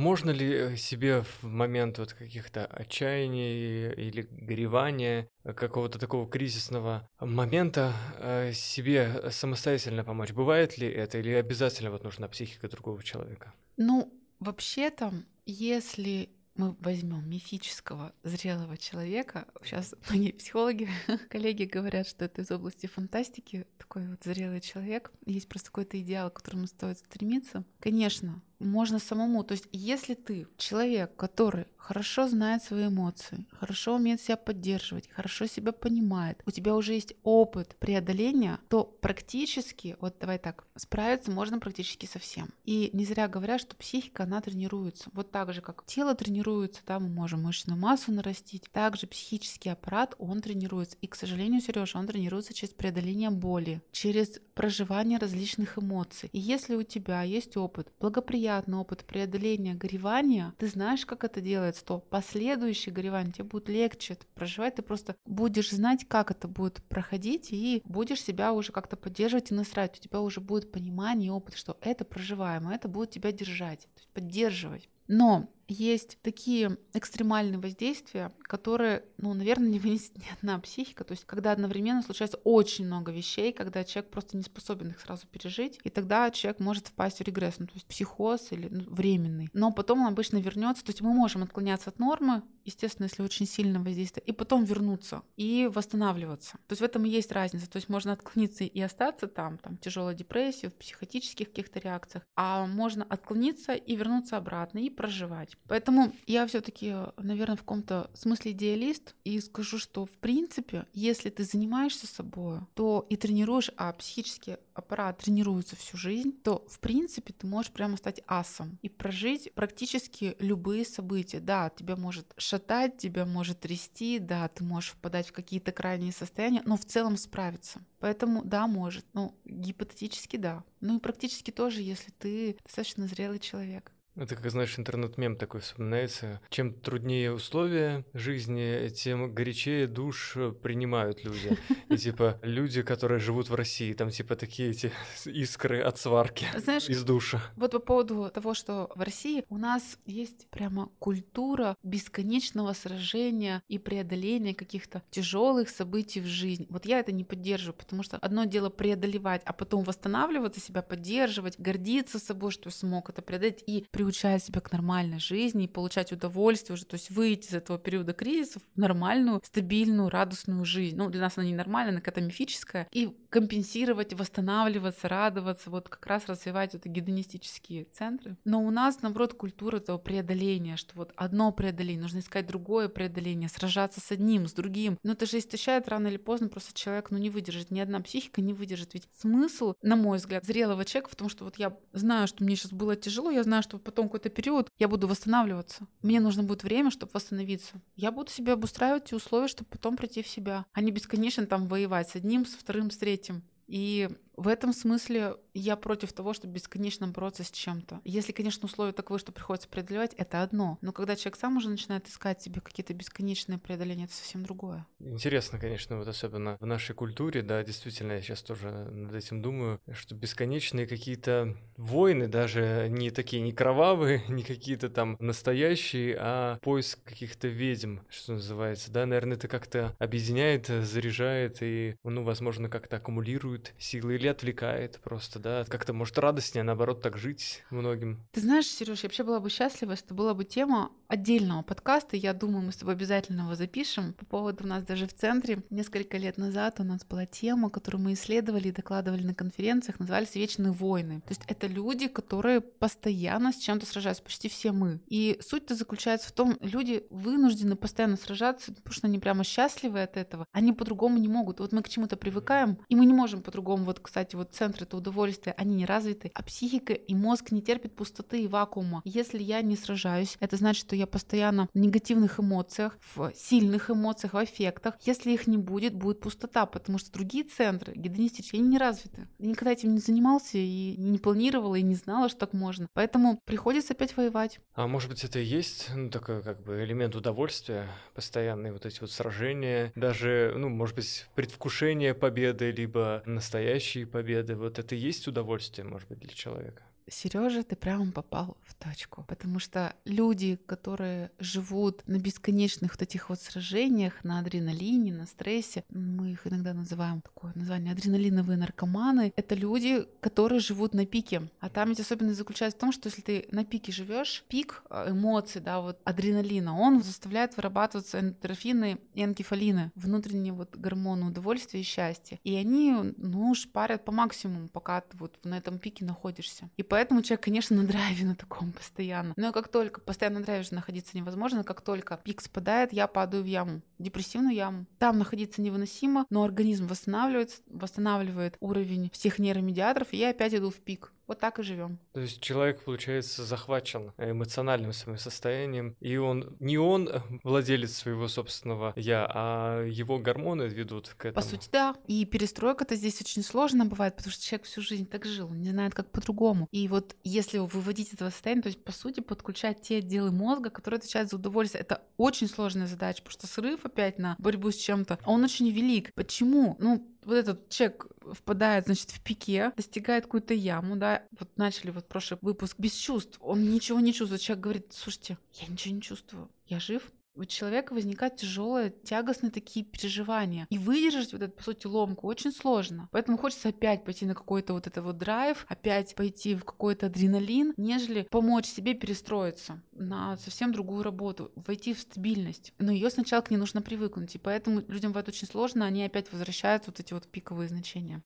Можно 0.00 0.30
ли 0.30 0.50
э, 0.50 0.76
себе 0.76 1.22
в 1.22 1.42
момент 1.42 1.98
вот 1.98 2.14
каких-то 2.14 2.64
отчаяний 2.64 3.92
или 3.92 4.22
горевания, 4.30 5.28
э, 5.44 5.52
какого-то 5.52 5.98
такого 5.98 6.26
кризисного 6.26 7.06
момента 7.20 7.92
э, 8.16 8.52
себе 8.54 9.30
самостоятельно 9.30 10.02
помочь? 10.02 10.32
Бывает 10.32 10.78
ли 10.78 10.88
это 10.88 11.18
или 11.18 11.32
обязательно 11.32 11.90
вот 11.90 12.02
нужна 12.02 12.28
психика 12.28 12.66
другого 12.70 13.02
человека? 13.02 13.52
Ну, 13.76 14.10
вообще-то, 14.38 15.12
если 15.44 16.30
мы 16.56 16.74
возьмем 16.80 17.28
мифического 17.28 18.14
зрелого 18.22 18.78
человека, 18.78 19.48
сейчас 19.62 19.94
многие 20.08 20.32
психологи, 20.32 20.88
коллеги 21.28 21.64
говорят, 21.64 22.08
что 22.08 22.24
это 22.24 22.40
из 22.40 22.50
области 22.50 22.86
фантастики, 22.86 23.66
такой 23.76 24.08
вот 24.08 24.24
зрелый 24.24 24.62
человек, 24.62 25.12
есть 25.26 25.46
просто 25.46 25.68
какой-то 25.68 26.00
идеал, 26.00 26.30
к 26.30 26.36
которому 26.36 26.68
стоит 26.68 26.96
стремиться. 27.00 27.66
Конечно, 27.80 28.40
можно 28.60 28.98
самому. 28.98 29.42
То 29.42 29.52
есть, 29.52 29.66
если 29.72 30.14
ты 30.14 30.46
человек, 30.56 31.16
который 31.16 31.66
хорошо 31.76 32.28
знает 32.28 32.62
свои 32.62 32.86
эмоции, 32.86 33.46
хорошо 33.50 33.96
умеет 33.96 34.20
себя 34.20 34.36
поддерживать, 34.36 35.08
хорошо 35.10 35.46
себя 35.46 35.72
понимает, 35.72 36.42
у 36.46 36.50
тебя 36.50 36.76
уже 36.76 36.92
есть 36.92 37.14
опыт 37.22 37.74
преодоления, 37.78 38.60
то 38.68 38.84
практически, 38.84 39.96
вот 40.00 40.16
давай 40.20 40.38
так, 40.38 40.66
справиться 40.76 41.30
можно 41.30 41.58
практически 41.58 42.06
со 42.06 42.18
всем. 42.18 42.50
И 42.64 42.90
не 42.92 43.04
зря 43.04 43.28
говорят, 43.28 43.60
что 43.62 43.74
психика, 43.74 44.24
она 44.24 44.40
тренируется. 44.40 45.10
Вот 45.14 45.30
так 45.30 45.52
же, 45.52 45.62
как 45.62 45.84
тело 45.86 46.14
тренируется, 46.14 46.82
да, 46.86 47.00
мы 47.00 47.08
можем 47.08 47.42
мышечную 47.42 47.80
массу 47.80 48.12
нарастить, 48.12 48.70
также 48.70 49.06
психический 49.06 49.70
аппарат, 49.70 50.14
он 50.18 50.42
тренируется. 50.42 50.96
И, 51.00 51.06
к 51.06 51.14
сожалению, 51.14 51.60
Сережа, 51.60 51.98
он 51.98 52.06
тренируется 52.06 52.54
через 52.54 52.74
преодоление 52.74 53.30
боли, 53.30 53.82
через 53.90 54.40
проживание 54.54 55.18
различных 55.18 55.78
эмоций. 55.78 56.28
И 56.32 56.38
если 56.38 56.74
у 56.74 56.82
тебя 56.82 57.22
есть 57.22 57.56
опыт 57.56 57.88
благоприятный, 57.98 58.49
приятный 58.50 58.78
опыт 58.78 59.04
преодоления 59.04 59.74
горевания, 59.74 60.54
ты 60.58 60.66
знаешь, 60.66 61.06
как 61.06 61.22
это 61.22 61.40
делается, 61.40 61.84
то 61.84 62.00
последующее 62.00 62.92
горевание 62.92 63.32
тебе 63.32 63.44
будет 63.44 63.68
легче 63.68 64.18
проживать, 64.34 64.74
ты 64.74 64.82
просто 64.82 65.14
будешь 65.24 65.70
знать, 65.70 66.04
как 66.08 66.32
это 66.32 66.48
будет 66.48 66.82
проходить, 66.88 67.52
и 67.52 67.80
будешь 67.84 68.20
себя 68.20 68.52
уже 68.52 68.72
как-то 68.72 68.96
поддерживать 68.96 69.52
и 69.52 69.54
настраивать. 69.54 70.00
У 70.00 70.02
тебя 70.02 70.20
уже 70.20 70.40
будет 70.40 70.72
понимание 70.72 71.28
и 71.28 71.30
опыт, 71.30 71.54
что 71.54 71.78
это 71.80 72.04
проживаемо, 72.04 72.74
это 72.74 72.88
будет 72.88 73.10
тебя 73.10 73.30
держать, 73.30 73.86
поддерживать. 74.14 74.88
Но 75.06 75.48
есть 75.72 76.18
такие 76.22 76.76
экстремальные 76.94 77.58
воздействия, 77.58 78.32
которые, 78.42 79.04
ну, 79.18 79.32
наверное, 79.34 79.68
не 79.68 79.78
вынесет 79.78 80.16
ни 80.18 80.24
одна 80.36 80.58
психика. 80.58 81.04
То 81.04 81.12
есть, 81.12 81.24
когда 81.24 81.52
одновременно 81.52 82.02
случается 82.02 82.38
очень 82.44 82.86
много 82.86 83.12
вещей, 83.12 83.52
когда 83.52 83.84
человек 83.84 84.10
просто 84.10 84.36
не 84.36 84.42
способен 84.42 84.90
их 84.90 85.00
сразу 85.00 85.26
пережить, 85.26 85.78
и 85.84 85.90
тогда 85.90 86.30
человек 86.30 86.60
может 86.60 86.88
впасть 86.88 87.18
в 87.18 87.22
регресс, 87.22 87.54
ну, 87.58 87.66
то 87.66 87.74
есть 87.74 87.86
психоз 87.86 88.48
или 88.50 88.68
ну, 88.68 88.84
временный. 88.88 89.48
Но 89.52 89.72
потом 89.72 90.02
он 90.02 90.08
обычно 90.08 90.38
вернется. 90.38 90.84
То 90.84 90.90
есть 90.90 91.00
мы 91.00 91.12
можем 91.12 91.42
отклоняться 91.42 91.90
от 91.90 91.98
нормы, 91.98 92.42
естественно, 92.64 93.06
если 93.06 93.22
очень 93.22 93.46
сильно 93.46 93.82
воздействие, 93.82 94.24
и 94.26 94.32
потом 94.32 94.64
вернуться 94.64 95.22
и 95.36 95.70
восстанавливаться. 95.72 96.52
То 96.66 96.72
есть 96.72 96.80
в 96.80 96.84
этом 96.84 97.04
и 97.04 97.08
есть 97.08 97.32
разница. 97.32 97.70
То 97.70 97.76
есть 97.76 97.88
можно 97.88 98.12
отклониться 98.12 98.64
и 98.64 98.80
остаться 98.80 99.26
там, 99.26 99.58
там 99.58 99.76
тяжелая 99.76 100.14
депрессия, 100.14 100.68
в 100.68 100.74
психотических 100.74 101.48
каких-то 101.48 101.78
реакциях, 101.78 102.24
а 102.36 102.66
можно 102.66 103.04
отклониться 103.04 103.72
и 103.72 103.96
вернуться 103.96 104.36
обратно 104.36 104.78
и 104.78 104.90
проживать. 104.90 105.56
Поэтому 105.68 106.12
я 106.26 106.46
все-таки, 106.46 106.94
наверное, 107.16 107.56
в 107.56 107.60
каком-то 107.60 108.10
смысле 108.14 108.50
идеалист 108.52 109.14
и 109.24 109.38
скажу, 109.40 109.78
что 109.78 110.04
в 110.04 110.10
принципе, 110.10 110.86
если 110.92 111.30
ты 111.30 111.44
занимаешься 111.44 112.06
собой, 112.06 112.58
то 112.74 113.06
и 113.08 113.16
тренируешь, 113.16 113.70
а 113.76 113.92
психический 113.92 114.56
аппарат 114.74 115.18
тренируется 115.18 115.76
всю 115.76 115.96
жизнь, 115.96 116.32
то 116.42 116.66
в 116.68 116.80
принципе 116.80 117.32
ты 117.32 117.46
можешь 117.46 117.70
прямо 117.70 117.96
стать 117.96 118.20
асом 118.26 118.78
и 118.82 118.88
прожить 118.88 119.52
практически 119.54 120.36
любые 120.40 120.84
события. 120.84 121.38
Да, 121.38 121.70
тебя 121.70 121.96
может 121.96 122.34
шатать, 122.36 122.96
тебя 122.96 123.24
может 123.24 123.60
трясти, 123.60 124.18
да, 124.18 124.48
ты 124.48 124.64
можешь 124.64 124.90
впадать 124.90 125.28
в 125.28 125.32
какие-то 125.32 125.70
крайние 125.72 126.12
состояния, 126.12 126.62
но 126.64 126.76
в 126.76 126.84
целом 126.84 127.16
справиться. 127.16 127.80
Поэтому 128.00 128.42
да, 128.44 128.66
может. 128.66 129.04
Ну, 129.12 129.34
гипотетически 129.44 130.36
да. 130.36 130.64
Ну 130.80 130.96
и 130.96 131.00
практически 131.00 131.50
тоже, 131.50 131.82
если 131.82 132.10
ты 132.10 132.56
достаточно 132.64 133.06
зрелый 133.06 133.38
человек. 133.38 133.92
Это, 134.16 134.34
как 134.36 134.50
знаешь, 134.50 134.78
интернет-мем 134.78 135.36
такой 135.36 135.60
вспоминается. 135.60 136.40
Чем 136.50 136.74
труднее 136.74 137.32
условия 137.32 138.04
жизни, 138.12 138.88
тем 138.88 139.32
горячее 139.32 139.86
душ 139.86 140.36
принимают 140.62 141.24
люди. 141.24 141.56
И 141.88 141.96
типа 141.96 142.38
люди, 142.42 142.82
которые 142.82 143.20
живут 143.20 143.48
в 143.48 143.54
России, 143.54 143.92
там 143.92 144.10
типа 144.10 144.36
такие 144.36 144.70
эти 144.70 144.92
искры 145.24 145.80
от 145.80 145.98
сварки 145.98 146.46
Знаешь, 146.56 146.88
из 146.88 147.04
душа. 147.04 147.40
Вот 147.56 147.70
по 147.72 147.78
поводу 147.78 148.30
того, 148.32 148.54
что 148.54 148.90
в 148.94 149.00
России 149.00 149.44
у 149.48 149.58
нас 149.58 149.98
есть 150.06 150.48
прямо 150.50 150.90
культура 150.98 151.76
бесконечного 151.82 152.72
сражения 152.72 153.62
и 153.68 153.78
преодоления 153.78 154.54
каких-то 154.54 155.02
тяжелых 155.10 155.68
событий 155.68 156.20
в 156.20 156.26
жизни. 156.26 156.66
Вот 156.68 156.84
я 156.84 156.98
это 156.98 157.12
не 157.12 157.24
поддерживаю, 157.24 157.74
потому 157.74 158.02
что 158.02 158.16
одно 158.18 158.44
дело 158.44 158.70
преодолевать, 158.70 159.42
а 159.44 159.52
потом 159.52 159.84
восстанавливаться, 159.84 160.60
себя 160.60 160.82
поддерживать, 160.82 161.58
гордиться 161.58 162.18
собой, 162.18 162.50
что 162.50 162.70
смог 162.70 163.08
это 163.08 163.22
преодолеть 163.22 163.62
и 163.66 163.86
приучать 164.00 164.42
себя 164.42 164.62
к 164.62 164.72
нормальной 164.72 165.18
жизни 165.18 165.64
и 165.64 165.68
получать 165.68 166.10
удовольствие 166.10 166.72
уже, 166.72 166.86
то 166.86 166.94
есть 166.94 167.10
выйти 167.10 167.48
из 167.48 167.54
этого 167.54 167.78
периода 167.78 168.14
кризисов 168.14 168.62
в 168.74 168.80
нормальную, 168.80 169.42
стабильную, 169.44 170.08
радостную 170.08 170.64
жизнь. 170.64 170.96
Ну, 170.96 171.10
для 171.10 171.20
нас 171.20 171.36
она 171.36 171.46
не 171.46 171.54
нормальная, 171.54 171.92
она 171.92 172.00
какая-то 172.00 172.22
мифическая. 172.22 172.88
И 172.92 173.14
компенсировать, 173.28 174.14
восстанавливаться, 174.14 175.06
радоваться, 175.06 175.68
вот 175.68 175.90
как 175.90 176.06
раз 176.06 176.26
развивать 176.26 176.72
вот 176.72 176.86
гедонистические 176.86 177.84
центры. 177.84 178.38
Но 178.46 178.64
у 178.64 178.70
нас, 178.70 179.02
наоборот, 179.02 179.34
культура 179.34 179.76
этого 179.76 179.98
преодоления, 179.98 180.78
что 180.78 180.96
вот 180.96 181.12
одно 181.14 181.52
преодоление, 181.52 182.00
нужно 182.00 182.20
искать 182.20 182.46
другое 182.46 182.88
преодоление, 182.88 183.50
сражаться 183.50 184.00
с 184.00 184.10
одним, 184.10 184.48
с 184.48 184.54
другим. 184.54 184.98
Но 185.02 185.12
это 185.12 185.26
же 185.26 185.38
истощает 185.38 185.88
рано 185.88 186.08
или 186.08 186.16
поздно 186.16 186.48
просто 186.48 186.72
человек, 186.72 187.10
ну, 187.10 187.18
не 187.18 187.28
выдержит, 187.28 187.70
ни 187.70 187.80
одна 187.80 188.00
психика 188.00 188.40
не 188.40 188.54
выдержит. 188.54 188.94
Ведь 188.94 189.06
смысл, 189.18 189.74
на 189.82 189.94
мой 189.94 190.16
взгляд, 190.16 190.46
зрелого 190.46 190.86
человека 190.86 191.10
в 191.12 191.16
том, 191.16 191.28
что 191.28 191.44
вот 191.44 191.56
я 191.56 191.76
знаю, 191.92 192.26
что 192.26 192.42
мне 192.42 192.56
сейчас 192.56 192.72
было 192.72 192.96
тяжело, 192.96 193.30
я 193.30 193.42
знаю, 193.42 193.62
что 193.62 193.78
потом 193.90 194.06
какой-то 194.06 194.28
период 194.28 194.68
я 194.78 194.88
буду 194.88 195.08
восстанавливаться. 195.08 195.86
Мне 196.02 196.20
нужно 196.20 196.42
будет 196.42 196.62
время, 196.62 196.90
чтобы 196.90 197.12
восстановиться. 197.12 197.80
Я 197.96 198.12
буду 198.12 198.30
себе 198.30 198.52
обустраивать 198.52 199.06
те 199.06 199.16
условия, 199.16 199.48
чтобы 199.48 199.68
потом 199.70 199.96
прийти 199.96 200.22
в 200.22 200.28
себя, 200.28 200.64
а 200.72 200.80
не 200.80 200.92
бесконечно 200.92 201.46
там 201.46 201.66
воевать 201.66 202.08
с 202.08 202.16
одним, 202.16 202.46
с 202.46 202.50
вторым, 202.50 202.90
с 202.90 202.96
третьим. 202.96 203.42
И 203.66 204.08
в 204.40 204.48
этом 204.48 204.72
смысле 204.72 205.36
я 205.52 205.76
против 205.76 206.14
того, 206.14 206.32
чтобы 206.32 206.54
бесконечно 206.54 207.06
бороться 207.08 207.44
с 207.44 207.50
чем-то. 207.50 208.00
Если, 208.04 208.32
конечно, 208.32 208.64
условия 208.64 208.92
таковы, 208.92 209.18
что 209.18 209.32
приходится 209.32 209.68
преодолевать, 209.68 210.14
это 210.16 210.42
одно. 210.42 210.78
Но 210.80 210.92
когда 210.92 211.14
человек 211.14 211.36
сам 211.36 211.58
уже 211.58 211.68
начинает 211.68 212.08
искать 212.08 212.40
себе 212.40 212.62
какие-то 212.62 212.94
бесконечные 212.94 213.58
преодоления, 213.58 214.04
это 214.04 214.14
совсем 214.14 214.42
другое. 214.42 214.86
Интересно, 214.98 215.58
конечно, 215.58 215.98
вот 215.98 216.08
особенно 216.08 216.56
в 216.58 216.64
нашей 216.64 216.94
культуре, 216.94 217.42
да, 217.42 217.62
действительно, 217.62 218.12
я 218.12 218.22
сейчас 218.22 218.42
тоже 218.42 218.70
над 218.70 219.14
этим 219.14 219.42
думаю, 219.42 219.78
что 219.92 220.14
бесконечные 220.14 220.86
какие-то 220.86 221.54
войны, 221.76 222.26
даже 222.26 222.86
не 222.88 223.10
такие, 223.10 223.42
не 223.42 223.52
кровавые, 223.52 224.22
не 224.28 224.42
какие-то 224.42 224.88
там 224.88 225.18
настоящие, 225.20 226.16
а 226.18 226.58
поиск 226.62 227.02
каких-то 227.04 227.48
ведьм, 227.48 227.98
что 228.08 228.32
называется, 228.32 228.90
да, 228.90 229.04
наверное, 229.04 229.36
это 229.36 229.48
как-то 229.48 229.94
объединяет, 229.98 230.66
заряжает 230.68 231.58
и, 231.60 231.96
ну, 232.04 232.24
возможно, 232.24 232.70
как-то 232.70 232.96
аккумулирует 232.96 233.74
силы 233.78 234.14
или 234.14 234.29
отвлекает 234.30 235.00
просто, 235.00 235.38
да, 235.38 235.64
как-то 235.64 235.92
может 235.92 236.18
радостнее, 236.18 236.62
наоборот, 236.62 237.02
так 237.02 237.16
жить 237.16 237.62
многим. 237.70 238.26
Ты 238.32 238.40
знаешь, 238.40 238.66
Сереж, 238.66 239.02
я 239.02 239.08
вообще 239.08 239.24
была 239.24 239.40
бы 239.40 239.50
счастлива, 239.50 239.92
если 239.92 240.14
была 240.14 240.34
бы 240.34 240.44
тема 240.44 240.90
отдельного 241.08 241.62
подкаста, 241.62 242.16
я 242.16 242.32
думаю, 242.32 242.64
мы 242.64 242.72
с 242.72 242.76
тобой 242.76 242.94
обязательно 242.94 243.42
его 243.42 243.54
запишем. 243.54 244.12
По 244.14 244.24
поводу 244.24 244.64
у 244.64 244.66
нас 244.66 244.84
даже 244.84 245.06
в 245.06 245.14
центре 245.14 245.62
несколько 245.70 246.16
лет 246.18 246.38
назад 246.38 246.78
у 246.78 246.84
нас 246.84 247.04
была 247.04 247.26
тема, 247.26 247.70
которую 247.70 248.02
мы 248.02 248.12
исследовали 248.12 248.68
и 248.68 248.72
докладывали 248.72 249.24
на 249.24 249.34
конференциях, 249.34 249.98
назывались 249.98 250.34
«Вечные 250.34 250.72
войны». 250.72 251.20
То 251.22 251.30
есть 251.30 251.42
это 251.46 251.66
люди, 251.66 252.06
которые 252.06 252.60
постоянно 252.60 253.52
с 253.52 253.56
чем-то 253.56 253.86
сражаются, 253.86 254.22
почти 254.22 254.48
все 254.48 254.72
мы. 254.72 255.00
И 255.06 255.38
суть-то 255.40 255.74
заключается 255.74 256.28
в 256.28 256.32
том, 256.32 256.56
люди 256.60 257.04
вынуждены 257.10 257.74
постоянно 257.74 258.16
сражаться, 258.16 258.72
потому 258.72 258.92
что 258.92 259.06
они 259.06 259.18
прямо 259.18 259.42
счастливы 259.42 260.02
от 260.02 260.16
этого. 260.16 260.46
Они 260.52 260.72
по-другому 260.72 261.18
не 261.18 261.28
могут. 261.28 261.60
Вот 261.60 261.72
мы 261.72 261.82
к 261.82 261.88
чему-то 261.88 262.16
привыкаем, 262.16 262.78
и 262.88 262.94
мы 262.94 263.04
не 263.06 263.14
можем 263.14 263.42
по-другому. 263.42 263.84
Вот, 263.84 263.98
кстати, 264.00 264.19
вот 264.34 264.54
центры 264.54 264.84
это 264.84 264.96
удовольствия, 264.96 265.54
они 265.56 265.74
не 265.74 265.86
развиты, 265.86 266.30
а 266.34 266.42
психика 266.42 266.92
и 266.92 267.14
мозг 267.14 267.50
не 267.50 267.62
терпят 267.62 267.94
пустоты 267.94 268.42
и 268.42 268.46
вакуума. 268.46 269.02
Если 269.04 269.42
я 269.42 269.62
не 269.62 269.76
сражаюсь, 269.76 270.36
это 270.40 270.56
значит, 270.56 270.86
что 270.86 270.96
я 270.96 271.06
постоянно 271.06 271.68
в 271.72 271.78
негативных 271.78 272.40
эмоциях, 272.40 272.98
в 273.14 273.32
сильных 273.34 273.90
эмоциях, 273.90 274.34
в 274.34 274.44
эффектах. 274.44 274.94
Если 275.02 275.32
их 275.32 275.46
не 275.46 275.56
будет, 275.56 275.94
будет 275.94 276.20
пустота, 276.20 276.66
потому 276.66 276.98
что 276.98 277.12
другие 277.12 277.44
центры 277.44 277.92
гедонистические, 277.94 278.60
они 278.60 278.70
не 278.70 278.78
развиты. 278.78 279.28
Я 279.38 279.48
никогда 279.48 279.72
этим 279.72 279.92
не 279.92 280.00
занимался 280.00 280.58
и 280.58 280.96
не 280.96 281.18
планировала, 281.18 281.76
и 281.76 281.82
не 281.82 281.94
знала, 281.94 282.28
что 282.28 282.40
так 282.40 282.52
можно. 282.52 282.86
Поэтому 282.94 283.40
приходится 283.44 283.94
опять 283.94 284.16
воевать. 284.16 284.60
А 284.74 284.86
может 284.86 285.10
быть, 285.10 285.24
это 285.24 285.38
и 285.38 285.44
есть 285.44 285.90
ну, 285.94 286.10
такой 286.10 286.42
как 286.42 286.62
бы 286.62 286.82
элемент 286.82 287.14
удовольствия, 287.14 287.88
постоянные 288.14 288.72
вот 288.72 288.86
эти 288.86 289.00
вот 289.00 289.10
сражения, 289.10 289.92
даже, 289.94 290.54
ну, 290.56 290.68
может 290.68 290.96
быть, 290.96 291.26
предвкушение 291.34 292.14
победы, 292.14 292.70
либо 292.70 293.22
настоящие 293.26 294.06
победы. 294.10 294.56
Вот 294.56 294.78
это 294.78 294.94
и 294.94 294.98
есть 294.98 295.26
удовольствие, 295.28 295.86
может 295.86 296.08
быть, 296.08 296.18
для 296.18 296.34
человека. 296.34 296.82
Сережа, 297.08 297.62
ты 297.62 297.76
прямо 297.76 298.10
попал 298.12 298.56
в 298.62 298.74
точку. 298.74 299.24
Потому 299.28 299.58
что 299.58 299.94
люди, 300.04 300.58
которые 300.66 301.30
живут 301.38 302.06
на 302.06 302.18
бесконечных 302.18 302.92
вот 302.92 303.02
этих 303.02 303.28
вот 303.28 303.40
сражениях, 303.40 304.24
на 304.24 304.38
адреналине, 304.38 305.12
на 305.12 305.26
стрессе, 305.26 305.84
мы 305.90 306.32
их 306.32 306.46
иногда 306.46 306.72
называем 306.72 307.20
такое 307.20 307.52
название 307.54 307.92
адреналиновые 307.92 308.56
наркоманы, 308.56 309.32
это 309.36 309.54
люди, 309.54 310.06
которые 310.20 310.60
живут 310.60 310.94
на 310.94 311.06
пике. 311.06 311.48
А 311.60 311.68
там 311.68 311.88
ведь 311.88 312.00
особенность 312.00 312.38
заключается 312.38 312.76
в 312.76 312.80
том, 312.80 312.92
что 312.92 313.08
если 313.08 313.22
ты 313.22 313.48
на 313.50 313.64
пике 313.64 313.92
живешь, 313.92 314.44
пик 314.48 314.82
э, 314.90 315.10
эмоций, 315.10 315.60
да, 315.60 315.80
вот 315.80 315.98
адреналина, 316.04 316.78
он 316.78 317.02
заставляет 317.02 317.56
вырабатываться 317.56 318.20
эндорфины 318.20 318.98
и 319.14 319.24
энкефалины, 319.24 319.92
внутренние 319.94 320.52
вот 320.52 320.76
гормоны 320.76 321.26
удовольствия 321.26 321.80
и 321.80 321.84
счастья. 321.84 322.38
И 322.44 322.54
они, 322.54 323.14
ну, 323.16 323.54
шпарят 323.54 324.04
по 324.04 324.12
максимуму, 324.12 324.68
пока 324.68 325.00
ты 325.00 325.16
вот 325.16 325.38
на 325.44 325.58
этом 325.58 325.78
пике 325.78 326.04
находишься. 326.04 326.68
И 326.76 326.82
поэтому 326.90 327.22
человек, 327.22 327.44
конечно, 327.44 327.76
на 327.76 327.86
драйве 327.86 328.26
на 328.26 328.34
таком 328.34 328.72
постоянно. 328.72 329.32
Но 329.36 329.52
как 329.52 329.68
только 329.68 330.00
постоянно 330.00 330.40
на 330.40 330.44
драйве 330.44 330.64
же 330.64 330.74
находиться 330.74 331.16
невозможно, 331.16 331.64
как 331.64 331.80
только 331.80 332.20
пик 332.22 332.42
спадает, 332.42 332.92
я 332.92 333.06
падаю 333.06 333.42
в 333.42 333.46
яму, 333.46 333.80
депрессивную 333.98 334.54
яму. 334.54 334.86
Там 334.98 335.18
находиться 335.18 335.62
невыносимо, 335.62 336.26
но 336.28 336.42
организм 336.42 336.86
восстанавливается, 336.86 337.62
восстанавливает 337.66 338.56
уровень 338.60 339.10
всех 339.12 339.38
нейромедиаторов, 339.38 340.12
и 340.12 340.18
я 340.18 340.30
опять 340.30 340.54
иду 340.54 340.70
в 340.70 340.76
пик. 340.76 341.12
Вот 341.30 341.38
так 341.38 341.60
и 341.60 341.62
живем. 341.62 342.00
То 342.12 342.22
есть 342.22 342.40
человек, 342.40 342.82
получается, 342.82 343.44
захвачен 343.44 344.10
эмоциональным 344.18 344.92
своим 344.92 345.16
состоянием, 345.16 345.94
и 346.00 346.16
он 346.16 346.56
не 346.58 346.76
он 346.76 347.08
владелец 347.44 347.96
своего 347.96 348.26
собственного 348.26 348.92
я, 348.96 349.30
а 349.32 349.84
его 349.84 350.18
гормоны 350.18 350.64
ведут 350.64 351.10
к 351.16 351.26
этому. 351.26 351.34
По 351.40 351.48
сути, 351.48 351.68
да. 351.70 351.94
И 352.08 352.24
перестройка-то 352.24 352.96
здесь 352.96 353.20
очень 353.20 353.44
сложно 353.44 353.84
бывает, 353.86 354.16
потому 354.16 354.32
что 354.32 354.44
человек 354.44 354.66
всю 354.66 354.82
жизнь 354.82 355.06
так 355.06 355.24
жил, 355.24 355.50
не 355.50 355.70
знает, 355.70 355.94
как 355.94 356.10
по-другому. 356.10 356.66
И 356.72 356.88
вот 356.88 357.14
если 357.22 357.58
выводить 357.58 358.12
этого 358.12 358.30
состояния, 358.30 358.62
то 358.62 358.68
есть, 358.68 358.82
по 358.82 358.90
сути, 358.90 359.20
подключать 359.20 359.82
те 359.82 359.98
отделы 359.98 360.32
мозга, 360.32 360.70
которые 360.70 360.98
отвечают 360.98 361.30
за 361.30 361.36
удовольствие, 361.36 361.82
это 361.82 362.02
очень 362.16 362.48
сложная 362.48 362.88
задача, 362.88 363.22
потому 363.22 363.34
что 363.34 363.46
срыв 363.46 363.84
опять 363.84 364.18
на 364.18 364.34
борьбу 364.40 364.72
с 364.72 364.76
чем-то, 364.76 365.20
он 365.24 365.44
очень 365.44 365.70
велик. 365.70 366.12
Почему? 366.14 366.76
Ну, 366.80 367.06
вот 367.24 367.34
этот 367.34 367.68
человек 367.68 368.06
впадает, 368.32 368.86
значит, 368.86 369.10
в 369.10 369.20
пике, 369.22 369.72
достигает 369.76 370.24
какую-то 370.24 370.54
яму, 370.54 370.96
да, 370.96 371.22
вот 371.38 371.48
начали 371.56 371.90
вот 371.90 372.08
прошлый 372.08 372.38
выпуск 372.42 372.76
без 372.78 372.94
чувств, 372.94 373.38
он 373.40 373.70
ничего 373.70 374.00
не 374.00 374.12
чувствует, 374.12 374.40
человек 374.40 374.62
говорит, 374.62 374.86
слушайте, 374.90 375.38
я 375.54 375.66
ничего 375.68 375.94
не 375.94 376.02
чувствую, 376.02 376.50
я 376.66 376.80
жив, 376.80 377.10
у 377.34 377.44
человека 377.44 377.92
возникают 377.92 378.36
тяжелые, 378.36 378.90
тягостные 378.90 379.50
такие 379.50 379.84
переживания. 379.84 380.66
И 380.70 380.78
выдержать 380.78 381.32
вот 381.32 381.42
эту, 381.42 381.52
по 381.52 381.62
сути, 381.62 381.86
ломку 381.86 382.26
очень 382.26 382.52
сложно. 382.52 383.08
Поэтому 383.12 383.38
хочется 383.38 383.68
опять 383.68 384.04
пойти 384.04 384.26
на 384.26 384.34
какой-то 384.34 384.72
вот 384.72 384.86
это 384.86 385.02
вот 385.02 385.18
драйв, 385.18 385.64
опять 385.68 386.14
пойти 386.14 386.54
в 386.54 386.64
какой-то 386.64 387.06
адреналин, 387.06 387.74
нежели 387.76 388.26
помочь 388.30 388.66
себе 388.66 388.94
перестроиться 388.94 389.82
на 389.92 390.36
совсем 390.38 390.72
другую 390.72 391.02
работу, 391.02 391.52
войти 391.54 391.94
в 391.94 392.00
стабильность. 392.00 392.72
Но 392.78 392.92
ее 392.92 393.10
сначала 393.10 393.42
к 393.42 393.50
ней 393.50 393.56
нужно 393.56 393.82
привыкнуть. 393.82 394.34
И 394.34 394.38
поэтому 394.38 394.82
людям 394.88 395.12
бывает 395.12 395.28
очень 395.28 395.46
сложно, 395.46 395.86
они 395.86 396.04
опять 396.04 396.32
возвращаются 396.32 396.90
вот 396.90 397.00
эти 397.00 397.12
вот 397.12 397.28
пиковые 397.28 397.68
значения. 397.68 398.22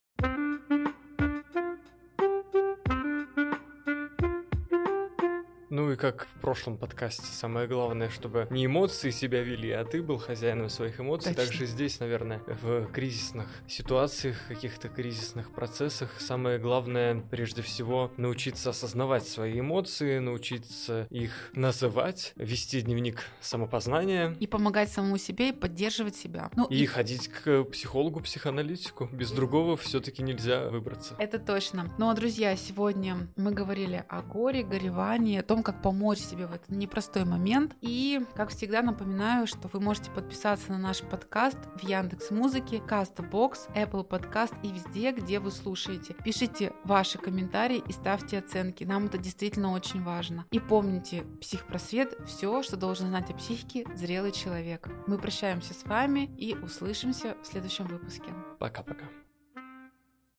Ну 5.84 5.92
и 5.92 5.96
как 5.96 6.26
в 6.26 6.40
прошлом 6.40 6.78
подкасте, 6.78 7.26
самое 7.26 7.68
главное, 7.68 8.08
чтобы 8.08 8.46
не 8.48 8.64
эмоции 8.64 9.10
себя 9.10 9.42
вели, 9.42 9.70
а 9.70 9.84
ты 9.84 10.02
был 10.02 10.16
хозяином 10.16 10.70
своих 10.70 10.98
эмоций. 10.98 11.34
Точно. 11.34 11.44
Также 11.44 11.66
здесь, 11.66 12.00
наверное, 12.00 12.40
в 12.46 12.86
кризисных 12.86 13.46
ситуациях, 13.68 14.38
каких-то 14.48 14.88
кризисных 14.88 15.50
процессах, 15.52 16.18
самое 16.20 16.58
главное, 16.58 17.22
прежде 17.30 17.60
всего, 17.60 18.10
научиться 18.16 18.70
осознавать 18.70 19.28
свои 19.28 19.60
эмоции, 19.60 20.20
научиться 20.20 21.06
их 21.10 21.50
называть, 21.52 22.32
вести 22.36 22.80
дневник 22.80 23.22
самопознания. 23.42 24.34
И 24.40 24.46
помогать 24.46 24.90
самому 24.90 25.18
себе 25.18 25.50
и 25.50 25.52
поддерживать 25.52 26.16
себя. 26.16 26.50
Ну, 26.56 26.64
и, 26.68 26.76
и 26.76 26.86
ходить 26.86 27.28
к 27.28 27.64
психологу, 27.64 28.20
психоаналитику. 28.20 29.10
Без 29.12 29.32
другого 29.32 29.76
все-таки 29.76 30.22
нельзя 30.22 30.70
выбраться. 30.70 31.14
Это 31.18 31.38
точно. 31.38 31.92
Ну 31.98 32.08
а, 32.08 32.14
друзья, 32.14 32.56
сегодня 32.56 33.28
мы 33.36 33.52
говорили 33.52 34.02
о 34.08 34.22
горе, 34.22 34.62
горевании, 34.62 35.40
о 35.40 35.42
том, 35.42 35.62
как 35.74 35.82
помочь 35.82 36.18
себе 36.18 36.46
в 36.46 36.52
этот 36.52 36.70
непростой 36.70 37.24
момент. 37.24 37.76
И, 37.80 38.24
как 38.34 38.50
всегда, 38.50 38.82
напоминаю, 38.82 39.46
что 39.46 39.68
вы 39.72 39.80
можете 39.80 40.10
подписаться 40.10 40.72
на 40.72 40.78
наш 40.78 41.00
подкаст 41.00 41.58
в 41.76 41.82
Яндекс 41.82 42.30
Музыке, 42.30 42.76
Castbox, 42.76 43.72
Apple 43.74 44.06
Podcast 44.06 44.54
и 44.62 44.70
везде, 44.70 45.12
где 45.12 45.38
вы 45.38 45.50
слушаете. 45.50 46.14
Пишите 46.24 46.72
ваши 46.84 47.18
комментарии 47.18 47.82
и 47.86 47.92
ставьте 47.92 48.38
оценки. 48.38 48.84
Нам 48.84 49.06
это 49.06 49.18
действительно 49.18 49.72
очень 49.72 50.02
важно. 50.02 50.46
И 50.50 50.60
помните, 50.60 51.24
психпросвет– 51.40 52.14
все, 52.26 52.62
что 52.62 52.76
должен 52.76 53.08
знать 53.08 53.30
о 53.30 53.34
психике 53.34 53.86
зрелый 53.94 54.32
человек. 54.32 54.88
Мы 55.06 55.18
прощаемся 55.18 55.74
с 55.74 55.84
вами 55.84 56.30
и 56.38 56.54
услышимся 56.54 57.36
в 57.42 57.46
следующем 57.46 57.86
выпуске. 57.86 58.32
Пока-пока. 58.58 59.04